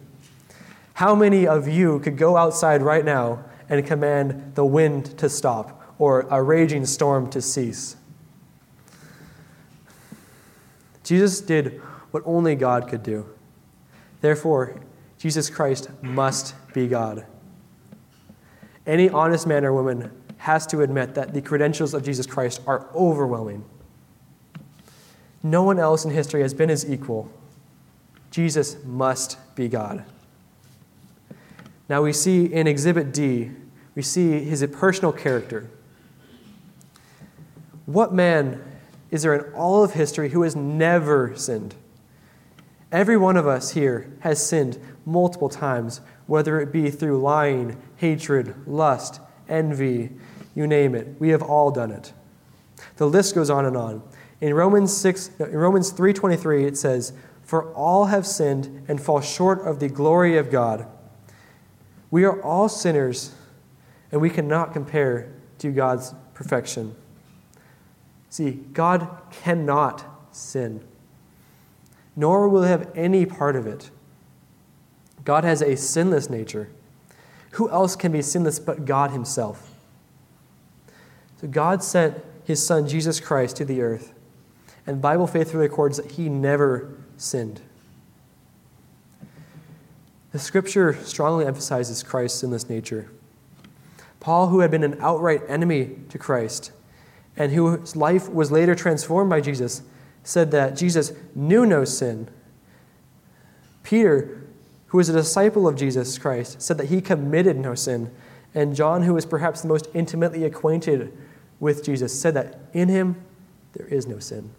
How 0.93 1.15
many 1.15 1.47
of 1.47 1.67
you 1.67 1.99
could 1.99 2.17
go 2.17 2.37
outside 2.37 2.81
right 2.81 3.05
now 3.05 3.43
and 3.69 3.85
command 3.85 4.55
the 4.55 4.65
wind 4.65 5.17
to 5.17 5.29
stop 5.29 5.95
or 5.97 6.27
a 6.29 6.43
raging 6.43 6.85
storm 6.85 7.29
to 7.31 7.41
cease? 7.41 7.95
Jesus 11.09 11.41
did 11.41 11.81
what 12.11 12.21
only 12.23 12.53
God 12.53 12.87
could 12.87 13.01
do. 13.01 13.25
Therefore, 14.21 14.79
Jesus 15.17 15.49
Christ 15.49 15.89
must 16.03 16.53
be 16.71 16.87
God. 16.87 17.25
Any 18.85 19.09
honest 19.09 19.47
man 19.47 19.65
or 19.65 19.73
woman 19.73 20.11
has 20.37 20.67
to 20.67 20.83
admit 20.83 21.15
that 21.15 21.33
the 21.33 21.41
credentials 21.41 21.95
of 21.95 22.03
Jesus 22.03 22.27
Christ 22.27 22.61
are 22.67 22.85
overwhelming. 22.93 23.65
No 25.41 25.63
one 25.63 25.79
else 25.79 26.05
in 26.05 26.11
history 26.11 26.43
has 26.43 26.53
been 26.53 26.69
his 26.69 26.87
equal. 26.87 27.31
Jesus 28.29 28.77
must 28.85 29.39
be 29.55 29.67
God. 29.67 30.05
Now 31.89 32.03
we 32.03 32.13
see 32.13 32.45
in 32.45 32.67
Exhibit 32.67 33.11
D, 33.11 33.49
we 33.95 34.03
see 34.03 34.43
his 34.43 34.63
personal 34.71 35.11
character. 35.11 35.71
What 37.87 38.13
man 38.13 38.63
is 39.11 39.23
there 39.23 39.33
in 39.33 39.53
all 39.53 39.83
of 39.83 39.93
history 39.93 40.29
who 40.29 40.43
has 40.43 40.55
never 40.55 41.35
sinned? 41.35 41.75
Every 42.91 43.17
one 43.17 43.37
of 43.37 43.47
us 43.47 43.71
here 43.71 44.11
has 44.21 44.45
sinned 44.45 44.79
multiple 45.05 45.49
times, 45.49 46.01
whether 46.27 46.59
it 46.59 46.71
be 46.71 46.89
through 46.89 47.21
lying, 47.21 47.81
hatred, 47.97 48.55
lust, 48.67 49.19
envy, 49.47 50.11
you 50.55 50.67
name 50.67 50.95
it. 50.95 51.15
We 51.19 51.29
have 51.29 51.41
all 51.41 51.71
done 51.71 51.91
it. 51.91 52.13
The 52.97 53.07
list 53.07 53.35
goes 53.35 53.49
on 53.49 53.65
and 53.65 53.77
on. 53.77 54.01
In 54.41 54.53
Romans 54.53 54.95
6 54.95 55.31
in 55.39 55.57
Romans 55.57 55.91
3:23 55.91 56.65
it 56.65 56.77
says, 56.77 57.13
"For 57.43 57.65
all 57.73 58.05
have 58.05 58.25
sinned 58.25 58.83
and 58.87 59.01
fall 59.01 59.21
short 59.21 59.61
of 59.65 59.79
the 59.79 59.89
glory 59.89 60.37
of 60.37 60.49
God." 60.49 60.85
We 62.09 62.23
are 62.23 62.41
all 62.41 62.69
sinners 62.69 63.31
and 64.11 64.21
we 64.21 64.29
cannot 64.29 64.73
compare 64.73 65.27
to 65.59 65.71
God's 65.71 66.13
perfection. 66.33 66.95
See, 68.29 68.51
God 68.51 69.09
cannot 69.31 70.05
sin 70.31 70.83
nor 72.19 72.49
will 72.49 72.63
have 72.63 72.91
any 72.95 73.25
part 73.25 73.55
of 73.55 73.65
it. 73.65 73.89
God 75.23 75.45
has 75.45 75.61
a 75.61 75.77
sinless 75.77 76.29
nature. 76.29 76.69
Who 77.51 77.69
else 77.69 77.95
can 77.95 78.11
be 78.11 78.21
sinless 78.21 78.59
but 78.59 78.83
God 78.83 79.11
Himself? 79.11 79.73
So 81.39 81.47
God 81.47 81.81
sent 81.81 82.17
His 82.43 82.65
Son, 82.65 82.89
Jesus 82.89 83.21
Christ, 83.21 83.55
to 83.55 83.65
the 83.65 83.81
earth, 83.81 84.11
and 84.85 85.01
Bible 85.01 85.27
faithfully 85.27 85.61
records 85.61 85.95
that 85.95 86.11
He 86.11 86.27
never 86.27 86.97
sinned. 87.15 87.61
The 90.33 90.39
scripture 90.39 90.93
strongly 91.05 91.45
emphasizes 91.45 92.03
Christ's 92.03 92.41
sinless 92.41 92.67
nature. 92.67 93.09
Paul, 94.19 94.47
who 94.47 94.59
had 94.59 94.71
been 94.71 94.83
an 94.83 94.97
outright 94.99 95.41
enemy 95.47 95.95
to 96.09 96.17
Christ, 96.17 96.73
and 97.39 97.53
whose 97.53 97.95
life 97.95 98.29
was 98.29 98.51
later 98.51 98.75
transformed 98.75 99.29
by 99.29 99.39
Jesus, 99.39 99.81
said 100.23 100.51
that 100.51 100.75
Jesus 100.75 101.13
knew 101.33 101.65
no 101.65 101.85
sin. 101.85 102.29
Peter, 103.81 104.43
who 104.87 104.97
was 104.97 105.07
a 105.07 105.13
disciple 105.13 105.67
of 105.67 105.77
Jesus 105.77 106.17
Christ, 106.17 106.61
said 106.61 106.77
that 106.77 106.87
he 106.87 106.99
committed 106.99 107.57
no 107.57 107.73
sin. 107.73 108.11
And 108.53 108.75
John, 108.75 109.03
who 109.03 109.13
was 109.13 109.25
perhaps 109.25 109.61
the 109.61 109.69
most 109.69 109.87
intimately 109.93 110.43
acquainted 110.43 111.17
with 111.59 111.83
Jesus, 111.83 112.19
said 112.19 112.33
that 112.33 112.59
in 112.73 112.89
him 112.89 113.15
there 113.73 113.87
is 113.87 114.05
no 114.05 114.19
sin. 114.19 114.51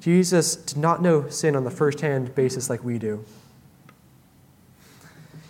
Jesus 0.00 0.56
did 0.56 0.78
not 0.78 1.00
know 1.02 1.28
sin 1.28 1.56
on 1.56 1.64
the 1.64 1.70
first 1.70 2.00
hand 2.02 2.34
basis 2.34 2.68
like 2.68 2.84
we 2.84 2.98
do. 2.98 3.24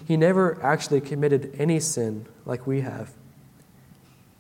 He 0.07 0.17
never 0.17 0.63
actually 0.63 1.01
committed 1.01 1.55
any 1.59 1.81
sin 1.81 2.27
like 2.47 2.67
we 2.67 2.81
have. 2.81 3.13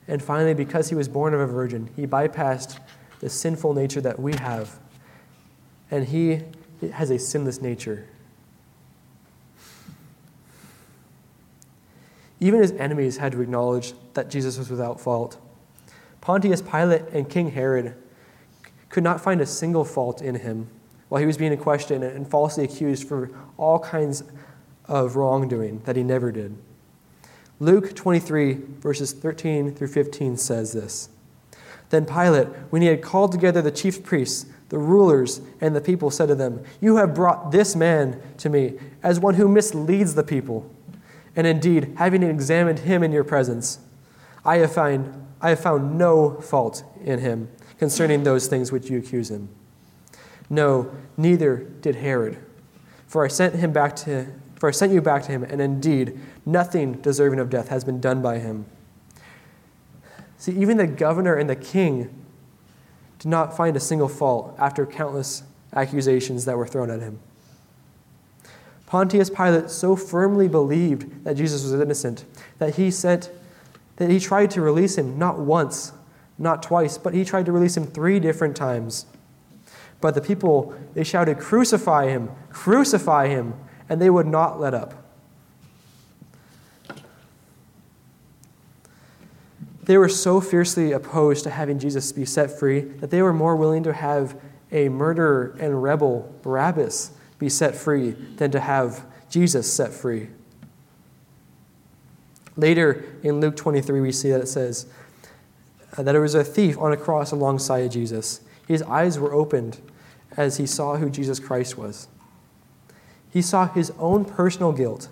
And 0.08 0.22
finally, 0.22 0.54
because 0.54 0.88
he 0.88 0.94
was 0.94 1.06
born 1.06 1.34
of 1.34 1.40
a 1.40 1.46
virgin, 1.46 1.90
he 1.94 2.06
bypassed 2.06 2.78
the 3.20 3.28
sinful 3.28 3.74
nature 3.74 4.00
that 4.00 4.18
we 4.18 4.34
have. 4.36 4.78
And 5.90 6.06
he 6.06 6.40
has 6.92 7.10
a 7.10 7.18
sinless 7.18 7.60
nature. 7.60 8.08
Even 12.40 12.60
his 12.60 12.72
enemies 12.72 13.18
had 13.18 13.32
to 13.32 13.40
acknowledge 13.40 13.92
that 14.14 14.30
Jesus 14.30 14.58
was 14.58 14.70
without 14.70 15.00
fault. 15.00 15.38
Pontius 16.20 16.62
Pilate 16.62 17.02
and 17.12 17.28
King 17.28 17.50
Herod 17.50 17.94
could 18.88 19.02
not 19.04 19.20
find 19.20 19.40
a 19.40 19.46
single 19.46 19.84
fault 19.84 20.22
in 20.22 20.36
him 20.36 20.68
while 21.08 21.20
he 21.20 21.26
was 21.26 21.36
being 21.36 21.56
questioned 21.56 22.04
and 22.04 22.28
falsely 22.28 22.64
accused 22.64 23.08
for 23.08 23.30
all 23.56 23.78
kinds 23.78 24.22
of 24.86 25.16
wrongdoing 25.16 25.82
that 25.84 25.96
he 25.96 26.02
never 26.02 26.30
did. 26.30 26.56
Luke 27.60 27.94
23, 27.94 28.54
verses 28.78 29.12
13 29.12 29.74
through 29.74 29.88
15 29.88 30.36
says 30.36 30.72
this 30.72 31.08
Then 31.90 32.06
Pilate, 32.06 32.48
when 32.70 32.82
he 32.82 32.88
had 32.88 33.02
called 33.02 33.32
together 33.32 33.60
the 33.60 33.72
chief 33.72 34.04
priests, 34.04 34.46
the 34.68 34.78
rulers, 34.78 35.40
and 35.60 35.74
the 35.74 35.80
people, 35.80 36.10
said 36.10 36.26
to 36.26 36.34
them, 36.34 36.62
You 36.80 36.96
have 36.96 37.14
brought 37.14 37.50
this 37.50 37.74
man 37.74 38.20
to 38.38 38.48
me 38.48 38.78
as 39.02 39.18
one 39.18 39.34
who 39.34 39.48
misleads 39.48 40.14
the 40.14 40.22
people. 40.22 40.70
And 41.34 41.46
indeed, 41.46 41.94
having 41.98 42.22
examined 42.22 42.80
him 42.80 43.02
in 43.02 43.12
your 43.12 43.24
presence, 43.24 43.78
I 44.44 44.58
have, 44.58 44.72
find, 44.72 45.26
I 45.40 45.50
have 45.50 45.60
found 45.60 45.98
no 45.98 46.40
fault 46.40 46.84
in 47.02 47.18
him 47.20 47.48
concerning 47.78 48.22
those 48.22 48.46
things 48.46 48.72
which 48.72 48.90
you 48.90 48.98
accuse 48.98 49.30
him. 49.30 49.48
No, 50.50 50.90
neither 51.16 51.56
did 51.56 51.96
Herod. 51.96 52.38
For 53.06 53.24
I 53.24 53.28
sent 53.28 53.54
him 53.54 53.72
back 53.72 53.96
to 53.96 54.28
for 54.58 54.68
I 54.68 54.72
sent 54.72 54.92
you 54.92 55.00
back 55.00 55.22
to 55.24 55.32
him, 55.32 55.44
and 55.44 55.60
indeed 55.60 56.18
nothing 56.46 56.94
deserving 56.94 57.38
of 57.38 57.50
death 57.50 57.68
has 57.68 57.84
been 57.84 58.00
done 58.00 58.22
by 58.22 58.38
him. 58.38 58.66
See, 60.38 60.52
even 60.52 60.76
the 60.76 60.86
governor 60.86 61.34
and 61.34 61.50
the 61.50 61.56
king 61.56 62.14
did 63.18 63.28
not 63.28 63.56
find 63.56 63.76
a 63.76 63.80
single 63.80 64.08
fault 64.08 64.54
after 64.58 64.86
countless 64.86 65.42
accusations 65.74 66.44
that 66.44 66.56
were 66.56 66.66
thrown 66.66 66.90
at 66.90 67.00
him. 67.00 67.18
Pontius 68.86 69.28
Pilate 69.28 69.70
so 69.70 69.96
firmly 69.96 70.48
believed 70.48 71.24
that 71.24 71.36
Jesus 71.36 71.62
was 71.62 71.74
innocent 71.74 72.24
that 72.58 72.76
he 72.76 72.90
sent 72.90 73.30
that 73.96 74.08
he 74.08 74.20
tried 74.20 74.50
to 74.52 74.60
release 74.60 74.96
him 74.96 75.18
not 75.18 75.40
once, 75.40 75.92
not 76.38 76.62
twice, 76.62 76.96
but 76.96 77.12
he 77.12 77.24
tried 77.24 77.44
to 77.46 77.52
release 77.52 77.76
him 77.76 77.84
three 77.84 78.20
different 78.20 78.56
times. 78.56 79.06
But 80.00 80.14
the 80.14 80.20
people, 80.20 80.72
they 80.94 81.02
shouted, 81.02 81.38
Crucify 81.38 82.06
him! 82.06 82.30
Crucify 82.50 83.26
him! 83.26 83.54
And 83.88 84.00
they 84.00 84.08
would 84.08 84.26
not 84.26 84.60
let 84.60 84.72
up. 84.72 85.07
They 89.88 89.96
were 89.96 90.10
so 90.10 90.42
fiercely 90.42 90.92
opposed 90.92 91.44
to 91.44 91.50
having 91.50 91.78
Jesus 91.78 92.12
be 92.12 92.26
set 92.26 92.50
free 92.50 92.80
that 92.80 93.10
they 93.10 93.22
were 93.22 93.32
more 93.32 93.56
willing 93.56 93.82
to 93.84 93.94
have 93.94 94.38
a 94.70 94.90
murderer 94.90 95.56
and 95.58 95.82
rebel, 95.82 96.30
Barabbas, 96.42 97.12
be 97.38 97.48
set 97.48 97.74
free 97.74 98.10
than 98.10 98.50
to 98.50 98.60
have 98.60 99.06
Jesus 99.30 99.72
set 99.72 99.94
free. 99.94 100.28
Later 102.54 103.02
in 103.22 103.40
Luke 103.40 103.56
23, 103.56 104.02
we 104.02 104.12
see 104.12 104.30
that 104.30 104.42
it 104.42 104.48
says, 104.48 104.84
uh, 105.96 106.02
that 106.02 106.12
there 106.12 106.20
was 106.20 106.34
a 106.34 106.44
thief 106.44 106.76
on 106.76 106.92
a 106.92 106.96
cross 106.98 107.32
alongside 107.32 107.90
Jesus. 107.90 108.42
His 108.66 108.82
eyes 108.82 109.18
were 109.18 109.32
opened 109.32 109.80
as 110.36 110.58
he 110.58 110.66
saw 110.66 110.96
who 110.96 111.08
Jesus 111.08 111.40
Christ 111.40 111.78
was. 111.78 112.08
He 113.32 113.40
saw 113.40 113.66
his 113.66 113.90
own 113.98 114.26
personal 114.26 114.72
guilt, 114.72 115.08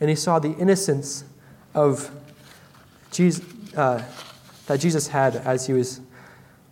and 0.00 0.10
he 0.10 0.16
saw 0.16 0.40
the 0.40 0.54
innocence 0.54 1.22
of 1.72 2.10
Jesus, 3.12 3.44
uh, 3.76 4.02
that 4.66 4.80
Jesus 4.80 5.08
had 5.08 5.36
as 5.36 5.66
he 5.66 5.72
was 5.72 6.00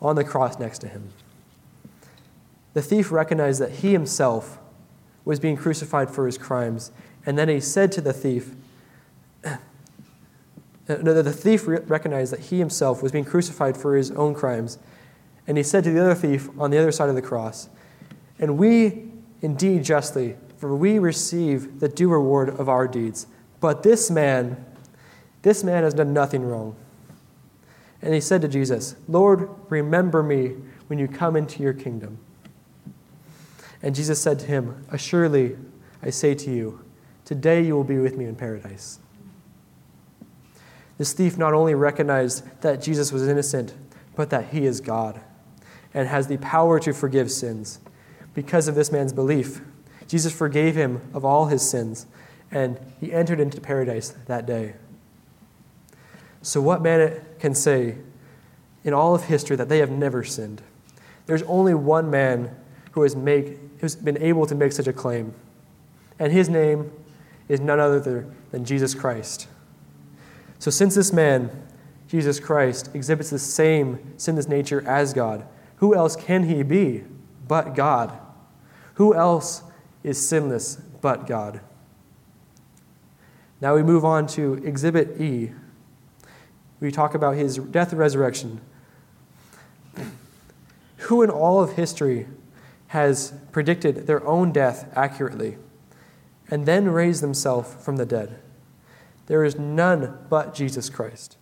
on 0.00 0.16
the 0.16 0.24
cross 0.24 0.58
next 0.58 0.78
to 0.80 0.88
him. 0.88 1.10
The 2.72 2.82
thief 2.82 3.10
recognized 3.10 3.60
that 3.60 3.70
he 3.70 3.92
himself 3.92 4.58
was 5.24 5.40
being 5.40 5.56
crucified 5.56 6.10
for 6.10 6.26
his 6.26 6.38
crimes, 6.38 6.92
and 7.26 7.36
then 7.36 7.48
he 7.48 7.60
said 7.60 7.92
to 7.92 8.00
the 8.00 8.12
thief, 8.12 8.54
no, 10.88 11.22
the 11.22 11.32
thief 11.32 11.64
recognized 11.66 12.32
that 12.32 12.40
he 12.40 12.58
himself 12.58 13.02
was 13.02 13.12
being 13.12 13.24
crucified 13.24 13.76
for 13.76 13.96
his 13.96 14.10
own 14.12 14.34
crimes. 14.34 14.78
And 15.46 15.56
he 15.56 15.62
said 15.62 15.84
to 15.84 15.90
the 15.90 16.00
other 16.00 16.14
thief 16.14 16.48
on 16.58 16.70
the 16.70 16.78
other 16.78 16.92
side 16.92 17.08
of 17.08 17.14
the 17.14 17.22
cross, 17.22 17.68
And 18.38 18.56
we 18.58 19.10
indeed 19.42 19.84
justly, 19.84 20.36
for 20.58 20.74
we 20.76 20.98
receive 20.98 21.80
the 21.80 21.88
due 21.88 22.10
reward 22.10 22.50
of 22.50 22.68
our 22.68 22.86
deeds. 22.86 23.26
But 23.60 23.82
this 23.82 24.10
man, 24.10 24.64
this 25.42 25.64
man 25.64 25.82
has 25.82 25.94
done 25.94 26.12
nothing 26.12 26.42
wrong. 26.42 26.76
And 28.02 28.14
he 28.14 28.20
said 28.20 28.40
to 28.42 28.48
Jesus, 28.48 28.96
Lord, 29.08 29.48
remember 29.68 30.22
me 30.22 30.56
when 30.86 30.98
you 30.98 31.06
come 31.06 31.36
into 31.36 31.62
your 31.62 31.72
kingdom. 31.72 32.18
And 33.82 33.94
Jesus 33.94 34.20
said 34.20 34.38
to 34.40 34.46
him, 34.46 34.86
Assuredly, 34.90 35.56
I 36.02 36.10
say 36.10 36.34
to 36.34 36.50
you, 36.50 36.84
today 37.24 37.62
you 37.62 37.74
will 37.74 37.84
be 37.84 37.98
with 37.98 38.16
me 38.16 38.24
in 38.24 38.36
paradise. 38.36 38.98
This 40.98 41.12
thief 41.12 41.38
not 41.38 41.54
only 41.54 41.74
recognized 41.74 42.44
that 42.60 42.82
Jesus 42.82 43.12
was 43.12 43.26
innocent, 43.26 43.74
but 44.14 44.30
that 44.30 44.48
he 44.48 44.66
is 44.66 44.80
God 44.80 45.20
and 45.94 46.08
has 46.08 46.26
the 46.26 46.36
power 46.38 46.78
to 46.80 46.92
forgive 46.92 47.30
sins. 47.30 47.80
Because 48.34 48.68
of 48.68 48.74
this 48.74 48.92
man's 48.92 49.12
belief, 49.12 49.60
Jesus 50.06 50.32
forgave 50.32 50.76
him 50.76 51.00
of 51.14 51.24
all 51.24 51.46
his 51.46 51.68
sins, 51.68 52.06
and 52.50 52.78
he 53.00 53.12
entered 53.12 53.40
into 53.40 53.60
paradise 53.60 54.10
that 54.26 54.46
day. 54.46 54.74
So, 56.42 56.60
what 56.60 56.82
man 56.82 57.22
can 57.38 57.54
say 57.54 57.98
in 58.84 58.94
all 58.94 59.14
of 59.14 59.24
history 59.24 59.56
that 59.56 59.68
they 59.68 59.78
have 59.78 59.90
never 59.90 60.24
sinned? 60.24 60.62
There's 61.26 61.42
only 61.42 61.74
one 61.74 62.10
man 62.10 62.56
who 62.92 63.02
has, 63.02 63.14
make, 63.14 63.58
who's 63.78 63.94
been 63.94 64.18
able 64.18 64.46
to 64.46 64.54
make 64.54 64.72
such 64.72 64.86
a 64.86 64.92
claim, 64.92 65.34
and 66.18 66.32
his 66.32 66.48
name 66.48 66.90
is 67.48 67.60
none 67.60 67.78
other 67.78 68.26
than 68.50 68.64
Jesus 68.64 68.94
Christ. 68.94 69.48
So, 70.58 70.70
since 70.70 70.94
this 70.94 71.12
man, 71.12 71.50
Jesus 72.08 72.40
Christ, 72.40 72.90
exhibits 72.94 73.30
the 73.30 73.38
same 73.38 74.14
sinless 74.16 74.48
nature 74.48 74.86
as 74.86 75.12
God, 75.12 75.46
who 75.76 75.94
else 75.94 76.16
can 76.16 76.44
he 76.44 76.62
be 76.62 77.04
but 77.46 77.74
God? 77.74 78.18
Who 78.94 79.14
else 79.14 79.62
is 80.02 80.26
sinless 80.26 80.76
but 80.76 81.26
God? 81.26 81.60
Now 83.60 83.74
we 83.74 83.82
move 83.82 84.04
on 84.04 84.26
to 84.28 84.54
Exhibit 84.64 85.20
E. 85.20 85.52
We 86.80 86.90
talk 86.90 87.14
about 87.14 87.36
his 87.36 87.58
death 87.58 87.90
and 87.90 87.98
resurrection. 87.98 88.60
Who 90.96 91.22
in 91.22 91.30
all 91.30 91.62
of 91.62 91.72
history 91.72 92.26
has 92.88 93.32
predicted 93.52 94.06
their 94.06 94.26
own 94.26 94.52
death 94.52 94.90
accurately 94.96 95.58
and 96.50 96.66
then 96.66 96.88
raised 96.88 97.22
themselves 97.22 97.74
from 97.84 97.96
the 97.96 98.06
dead? 98.06 98.38
There 99.26 99.44
is 99.44 99.58
none 99.58 100.18
but 100.28 100.54
Jesus 100.54 100.88
Christ. 100.88 101.36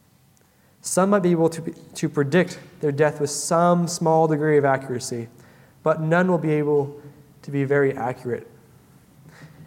Some 0.80 1.10
might 1.10 1.22
be 1.22 1.30
able 1.30 1.48
to, 1.50 1.74
to 1.94 2.08
predict 2.08 2.58
their 2.80 2.92
death 2.92 3.20
with 3.20 3.30
some 3.30 3.88
small 3.88 4.26
degree 4.28 4.58
of 4.58 4.64
accuracy, 4.64 5.28
but 5.82 6.00
none 6.00 6.28
will 6.28 6.38
be 6.38 6.52
able 6.52 7.00
to 7.42 7.50
be 7.50 7.64
very 7.64 7.96
accurate. 7.96 8.46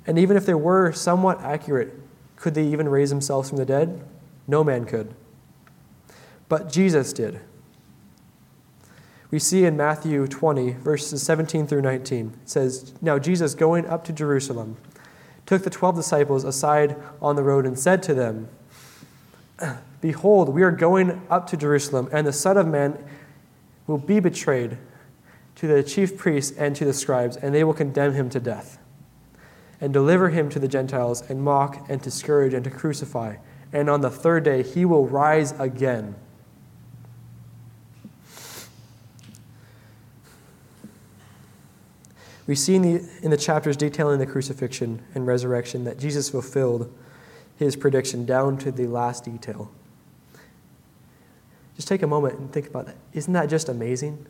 And 0.08 0.18
even 0.18 0.38
if 0.38 0.46
they 0.46 0.54
were 0.54 0.92
somewhat 0.92 1.42
accurate, 1.42 1.94
could 2.36 2.56
they 2.56 2.66
even 2.66 2.90
raise 2.90 3.10
themselves 3.10 3.50
from 3.50 3.58
the 3.58 3.66
dead? 3.66 4.04
No 4.48 4.64
man 4.64 4.86
could. 4.86 5.14
But 6.52 6.70
Jesus 6.70 7.14
did. 7.14 7.40
We 9.32 9.40
see 9.40 9.64
in 9.64 9.78
Matthew 9.78 10.28
20, 10.28 10.72
verses 10.74 11.24
17 11.24 11.66
through 11.66 11.82
19, 11.82 12.40
it 12.44 12.50
says, 12.50 12.94
Now 13.02 13.18
Jesus, 13.18 13.56
going 13.56 13.86
up 13.86 14.04
to 14.04 14.12
Jerusalem, 14.12 14.76
took 15.46 15.64
the 15.64 15.70
twelve 15.70 15.96
disciples 15.96 16.44
aside 16.44 16.98
on 17.22 17.38
the 17.38 17.42
road 17.42 17.66
and 17.66 17.80
said 17.80 18.04
to 18.04 18.14
them, 18.14 18.50
Behold, 20.02 20.50
we 20.50 20.62
are 20.62 20.72
going 20.72 21.22
up 21.30 21.48
to 21.48 21.56
Jerusalem, 21.56 22.10
and 22.12 22.28
the 22.28 22.34
Son 22.34 22.58
of 22.58 22.68
Man 22.68 23.02
will 23.88 23.98
be 23.98 24.20
betrayed 24.20 24.78
to 25.56 25.68
the 25.68 25.82
chief 25.82 26.18
priests 26.18 26.54
and 26.58 26.76
to 26.76 26.84
the 26.84 26.92
scribes, 26.92 27.38
and 27.38 27.56
they 27.56 27.64
will 27.64 27.74
condemn 27.74 28.12
him 28.12 28.30
to 28.30 28.42
death, 28.42 28.78
and 29.80 29.94
deliver 29.94 30.28
him 30.28 30.50
to 30.50 30.60
the 30.60 30.68
Gentiles, 30.68 31.24
and 31.30 31.42
mock, 31.42 31.90
and 31.90 32.04
to 32.04 32.12
scourge, 32.12 32.54
and 32.54 32.66
to 32.66 32.70
crucify. 32.70 33.38
And 33.72 33.90
on 33.90 34.02
the 34.02 34.12
third 34.12 34.44
day 34.44 34.64
he 34.64 34.84
will 34.84 35.08
rise 35.08 35.54
again. 35.58 36.16
We 42.52 42.56
see 42.56 42.76
in 42.76 42.82
the, 42.82 43.10
in 43.22 43.32
the 43.32 43.38
chapters 43.38 43.78
detailing 43.78 44.20
the 44.20 44.26
crucifixion 44.26 45.02
and 45.16 45.26
resurrection 45.26 45.86
that 45.86 45.98
Jesus 45.98 46.30
fulfilled 46.30 46.94
his 47.56 47.78
prediction 47.78 48.26
down 48.26 48.58
to 48.58 48.74
the 48.74 48.88
last 48.88 49.24
detail. 49.24 49.72
Just 51.78 51.88
take 51.88 52.02
a 52.02 52.08
moment 52.08 52.38
and 52.40 52.52
think 52.52 52.68
about 52.68 52.88
that. 52.88 52.98
Isn't 53.14 53.32
that 53.32 53.48
just 53.48 53.70
amazing? 53.70 54.26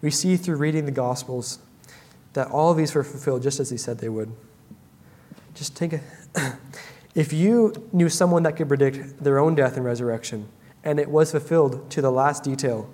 We 0.00 0.12
see 0.12 0.36
through 0.36 0.58
reading 0.58 0.86
the 0.86 0.92
Gospels 0.92 1.58
that 2.34 2.46
all 2.46 2.70
of 2.70 2.76
these 2.76 2.94
were 2.94 3.02
fulfilled 3.02 3.42
just 3.42 3.58
as 3.58 3.70
he 3.70 3.76
said 3.76 3.98
they 3.98 4.08
would. 4.08 4.30
Just 5.56 5.74
take 5.74 5.94
a. 5.94 6.00
if 7.16 7.32
you 7.32 7.88
knew 7.92 8.08
someone 8.08 8.44
that 8.44 8.54
could 8.54 8.68
predict 8.68 9.24
their 9.24 9.40
own 9.40 9.56
death 9.56 9.76
and 9.76 9.84
resurrection, 9.84 10.46
and 10.84 11.00
it 11.00 11.10
was 11.10 11.32
fulfilled 11.32 11.90
to 11.90 12.00
the 12.00 12.12
last 12.12 12.44
detail, 12.44 12.88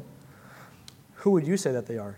who 1.26 1.32
would 1.32 1.44
you 1.44 1.56
say 1.56 1.72
that 1.72 1.86
they 1.86 1.98
are? 1.98 2.16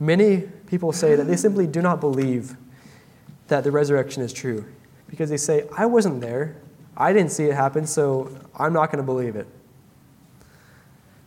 Many 0.00 0.44
people 0.66 0.94
say 0.94 1.14
that 1.14 1.24
they 1.24 1.36
simply 1.36 1.66
do 1.66 1.82
not 1.82 2.00
believe 2.00 2.56
that 3.48 3.64
the 3.64 3.70
resurrection 3.70 4.22
is 4.22 4.32
true 4.32 4.64
because 5.10 5.28
they 5.28 5.36
say, 5.36 5.66
I 5.76 5.84
wasn't 5.84 6.22
there. 6.22 6.56
I 6.96 7.12
didn't 7.12 7.32
see 7.32 7.44
it 7.44 7.54
happen, 7.54 7.86
so 7.86 8.34
I'm 8.58 8.72
not 8.72 8.86
going 8.86 8.96
to 8.96 9.04
believe 9.04 9.36
it. 9.36 9.46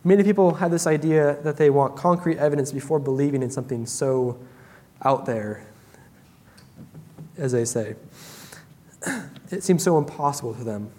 Many 0.02 0.24
people 0.24 0.54
have 0.54 0.72
this 0.72 0.88
idea 0.88 1.38
that 1.44 1.56
they 1.56 1.70
want 1.70 1.94
concrete 1.94 2.38
evidence 2.38 2.72
before 2.72 2.98
believing 2.98 3.44
in 3.44 3.52
something 3.52 3.86
so 3.86 4.40
out 5.04 5.24
there, 5.24 5.64
as 7.36 7.52
they 7.52 7.64
say. 7.64 7.94
It 9.52 9.62
seems 9.62 9.84
so 9.84 9.98
impossible 9.98 10.52
to 10.54 10.64
them. 10.64 10.90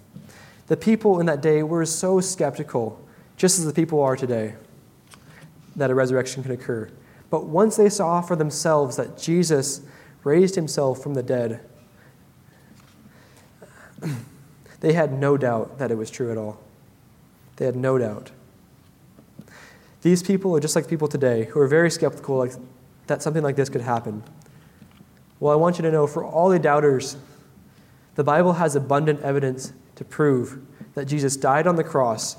The 0.68 0.78
people 0.78 1.20
in 1.20 1.26
that 1.26 1.42
day 1.42 1.62
were 1.62 1.84
so 1.84 2.20
skeptical, 2.20 2.98
just 3.40 3.58
as 3.58 3.64
the 3.64 3.72
people 3.72 4.02
are 4.02 4.16
today, 4.16 4.54
that 5.74 5.90
a 5.90 5.94
resurrection 5.94 6.42
can 6.42 6.52
occur. 6.52 6.90
But 7.30 7.46
once 7.46 7.74
they 7.74 7.88
saw 7.88 8.20
for 8.20 8.36
themselves 8.36 8.96
that 8.96 9.16
Jesus 9.16 9.80
raised 10.24 10.56
himself 10.56 11.02
from 11.02 11.14
the 11.14 11.22
dead, 11.22 11.66
they 14.80 14.92
had 14.92 15.14
no 15.14 15.38
doubt 15.38 15.78
that 15.78 15.90
it 15.90 15.94
was 15.94 16.10
true 16.10 16.30
at 16.30 16.36
all. 16.36 16.60
They 17.56 17.64
had 17.64 17.76
no 17.76 17.96
doubt. 17.96 18.30
These 20.02 20.22
people 20.22 20.54
are 20.54 20.60
just 20.60 20.76
like 20.76 20.86
people 20.86 21.08
today 21.08 21.44
who 21.46 21.60
are 21.60 21.66
very 21.66 21.90
skeptical 21.90 22.36
like, 22.36 22.52
that 23.06 23.22
something 23.22 23.42
like 23.42 23.56
this 23.56 23.70
could 23.70 23.80
happen. 23.80 24.22
Well, 25.38 25.50
I 25.50 25.56
want 25.56 25.78
you 25.78 25.82
to 25.84 25.90
know 25.90 26.06
for 26.06 26.22
all 26.26 26.50
the 26.50 26.58
doubters, 26.58 27.16
the 28.16 28.24
Bible 28.24 28.52
has 28.52 28.76
abundant 28.76 29.22
evidence 29.22 29.72
to 29.96 30.04
prove 30.04 30.58
that 30.92 31.06
Jesus 31.06 31.38
died 31.38 31.66
on 31.66 31.76
the 31.76 31.84
cross, 31.84 32.36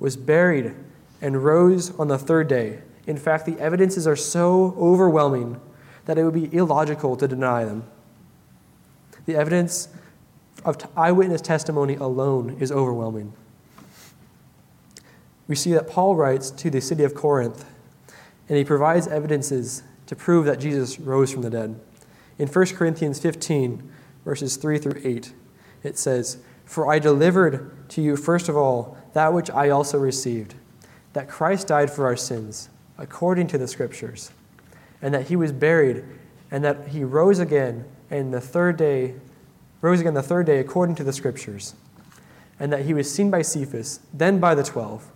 was 0.00 0.16
buried, 0.16 0.74
and 1.22 1.44
rose 1.44 1.96
on 1.98 2.08
the 2.08 2.18
third 2.18 2.48
day. 2.48 2.80
In 3.06 3.16
fact, 3.16 3.46
the 3.46 3.58
evidences 3.60 4.08
are 4.08 4.16
so 4.16 4.74
overwhelming 4.76 5.60
that 6.06 6.18
it 6.18 6.24
would 6.24 6.34
be 6.34 6.52
illogical 6.52 7.16
to 7.16 7.28
deny 7.28 7.64
them. 7.64 7.84
The 9.26 9.36
evidence 9.36 9.88
of 10.64 10.76
eyewitness 10.96 11.40
testimony 11.40 11.94
alone 11.94 12.56
is 12.58 12.72
overwhelming 12.72 13.34
we 15.50 15.56
see 15.56 15.72
that 15.72 15.88
Paul 15.88 16.14
writes 16.14 16.48
to 16.52 16.70
the 16.70 16.80
city 16.80 17.02
of 17.02 17.12
Corinth, 17.12 17.64
and 18.48 18.56
he 18.56 18.62
provides 18.62 19.08
evidences 19.08 19.82
to 20.06 20.14
prove 20.14 20.46
that 20.46 20.60
Jesus 20.60 21.00
rose 21.00 21.32
from 21.32 21.42
the 21.42 21.50
dead. 21.50 21.80
In 22.38 22.46
1 22.46 22.66
Corinthians 22.66 23.18
15, 23.18 23.90
verses 24.24 24.56
3 24.56 24.78
through 24.78 25.00
8, 25.02 25.32
it 25.82 25.98
says, 25.98 26.38
For 26.64 26.88
I 26.88 27.00
delivered 27.00 27.76
to 27.90 28.02
you 28.02 28.16
first 28.16 28.48
of 28.48 28.56
all 28.56 28.96
that 29.12 29.32
which 29.32 29.50
I 29.50 29.68
also 29.70 29.98
received, 29.98 30.54
that 31.12 31.28
Christ 31.28 31.68
died 31.68 31.90
for 31.90 32.06
our 32.06 32.16
sins, 32.16 32.68
according 32.98 33.48
to 33.48 33.58
the 33.58 33.68
Scriptures, 33.68 34.30
and 35.02 35.12
that 35.12 35.28
he 35.28 35.36
was 35.36 35.52
buried, 35.52 36.04
and 36.50 36.64
that 36.64 36.88
he 36.88 37.04
rose 37.04 37.38
again, 37.38 37.84
and 38.10 38.32
the 38.32 38.40
third 38.40 38.76
day, 38.76 39.14
rose 39.80 40.00
again 40.00 40.14
the 40.14 40.22
third 40.22 40.46
day 40.46 40.58
according 40.58 40.94
to 40.96 41.04
the 41.04 41.12
Scriptures, 41.12 41.74
and 42.58 42.72
that 42.72 42.84
he 42.84 42.94
was 42.94 43.12
seen 43.12 43.30
by 43.30 43.42
Cephas, 43.42 44.00
then 44.12 44.38
by 44.38 44.54
the 44.54 44.62
twelve 44.62 45.10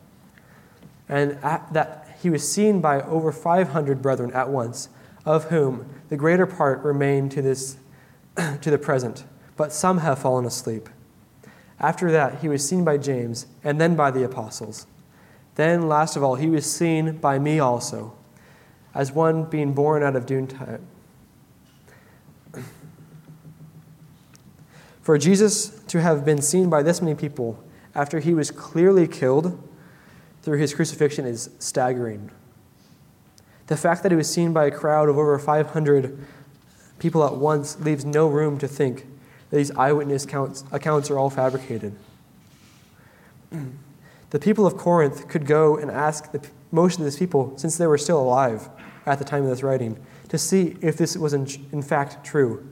and 1.09 1.33
that 1.73 2.17
he 2.23 2.31
was 2.31 2.51
seen 2.51 2.81
by 2.81 3.03
over 3.03 3.31
500 3.31 4.01
brethren 4.01 4.33
at 4.33 4.49
once, 4.49 4.89
of 5.25 5.45
whom 5.45 5.89
the 6.09 6.17
greater 6.17 6.47
part 6.47 6.83
remain 6.83 7.29
to, 7.31 7.43
this, 7.43 7.77
to 8.37 8.71
the 8.71 8.79
present, 8.79 9.25
but 9.57 9.73
some 9.73 9.99
have 9.99 10.19
fallen 10.19 10.45
asleep. 10.45 10.89
After 11.85 12.11
that, 12.13 12.41
he 12.41 12.49
was 12.49 12.67
seen 12.67 12.83
by 12.83 12.97
James, 12.97 13.45
and 13.63 13.79
then 13.79 13.95
by 13.95 14.11
the 14.11 14.25
apostles. 14.25 14.87
Then, 15.57 15.87
last 15.87 16.17
of 16.17 16.23
all, 16.23 16.37
he 16.37 16.49
was 16.49 16.65
seen 16.65 17.19
by 17.19 17.39
me 17.39 17.59
also, 17.59 18.15
as 18.95 19.13
one 19.13 19.45
being 19.45 19.75
born 19.75 20.03
out 20.03 20.17
of 20.17 20.25
due 20.25 20.47
time. 20.47 20.87
For 25.03 25.19
Jesus 25.19 25.79
to 25.89 26.01
have 26.01 26.25
been 26.25 26.41
seen 26.41 26.71
by 26.71 26.83
this 26.83 27.03
many 27.03 27.15
people 27.15 27.63
after 27.95 28.19
he 28.19 28.33
was 28.33 28.51
clearly 28.51 29.07
killed, 29.07 29.63
through 30.41 30.61
his 30.61 30.73
crucifixion 30.73 31.27
is 31.27 31.51
staggering. 31.59 32.31
The 33.67 33.77
fact 33.77 34.03
that 34.05 34.11
he 34.11 34.17
was 34.17 34.33
seen 34.33 34.55
by 34.55 34.65
a 34.65 34.71
crowd 34.71 35.11
of 35.11 35.19
over 35.19 35.39
500 35.39 36.19
people 36.99 37.23
at 37.25 37.37
once 37.37 37.79
leaves 37.79 38.07
no 38.07 38.27
room 38.27 38.59
to 38.61 38.69
think 38.69 39.05
these 39.55 39.71
eyewitness 39.73 40.25
accounts, 40.25 40.65
accounts 40.73 41.11
are 41.11 41.19
all 41.19 41.31
fabricated. 41.31 41.95
The 44.31 44.39
people 44.41 44.67
of 44.67 44.77
Corinth 44.77 45.29
could 45.29 45.47
go 45.47 45.77
and 45.77 45.91
ask 45.91 46.33
the, 46.33 46.45
most 46.73 46.99
of 46.99 47.05
these 47.05 47.17
people, 47.17 47.57
since 47.57 47.79
they 47.79 47.87
were 47.87 47.99
still 47.99 48.21
alive 48.21 48.69
at 49.07 49.21
the 49.21 49.25
time 49.25 49.45
of 49.45 49.51
this 49.51 49.63
writing, 49.63 50.05
to 50.29 50.39
see 50.39 50.77
if 50.81 50.97
this 50.97 51.17
was 51.17 51.35
in, 51.35 51.47
in 51.71 51.83
fact 51.83 52.25
true. 52.27 52.67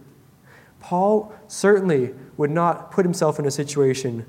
Paul 0.81 1.33
certainly 1.47 2.15
would 2.37 2.51
not 2.51 2.91
put 2.91 3.05
himself 3.05 3.39
in 3.39 3.47
a 3.47 3.51
situation 3.53 4.27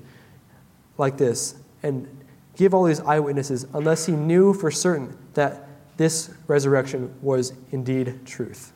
like 0.96 1.18
this 1.18 1.56
and 1.82 2.06
give 2.54 2.72
all 2.72 2.84
these 2.84 3.00
eyewitnesses 3.00 3.66
unless 3.74 4.06
he 4.06 4.12
knew 4.12 4.54
for 4.54 4.70
certain 4.70 5.18
that 5.34 5.66
this 5.96 6.32
resurrection 6.46 7.12
was 7.20 7.52
indeed 7.72 8.24
truth. 8.24 8.73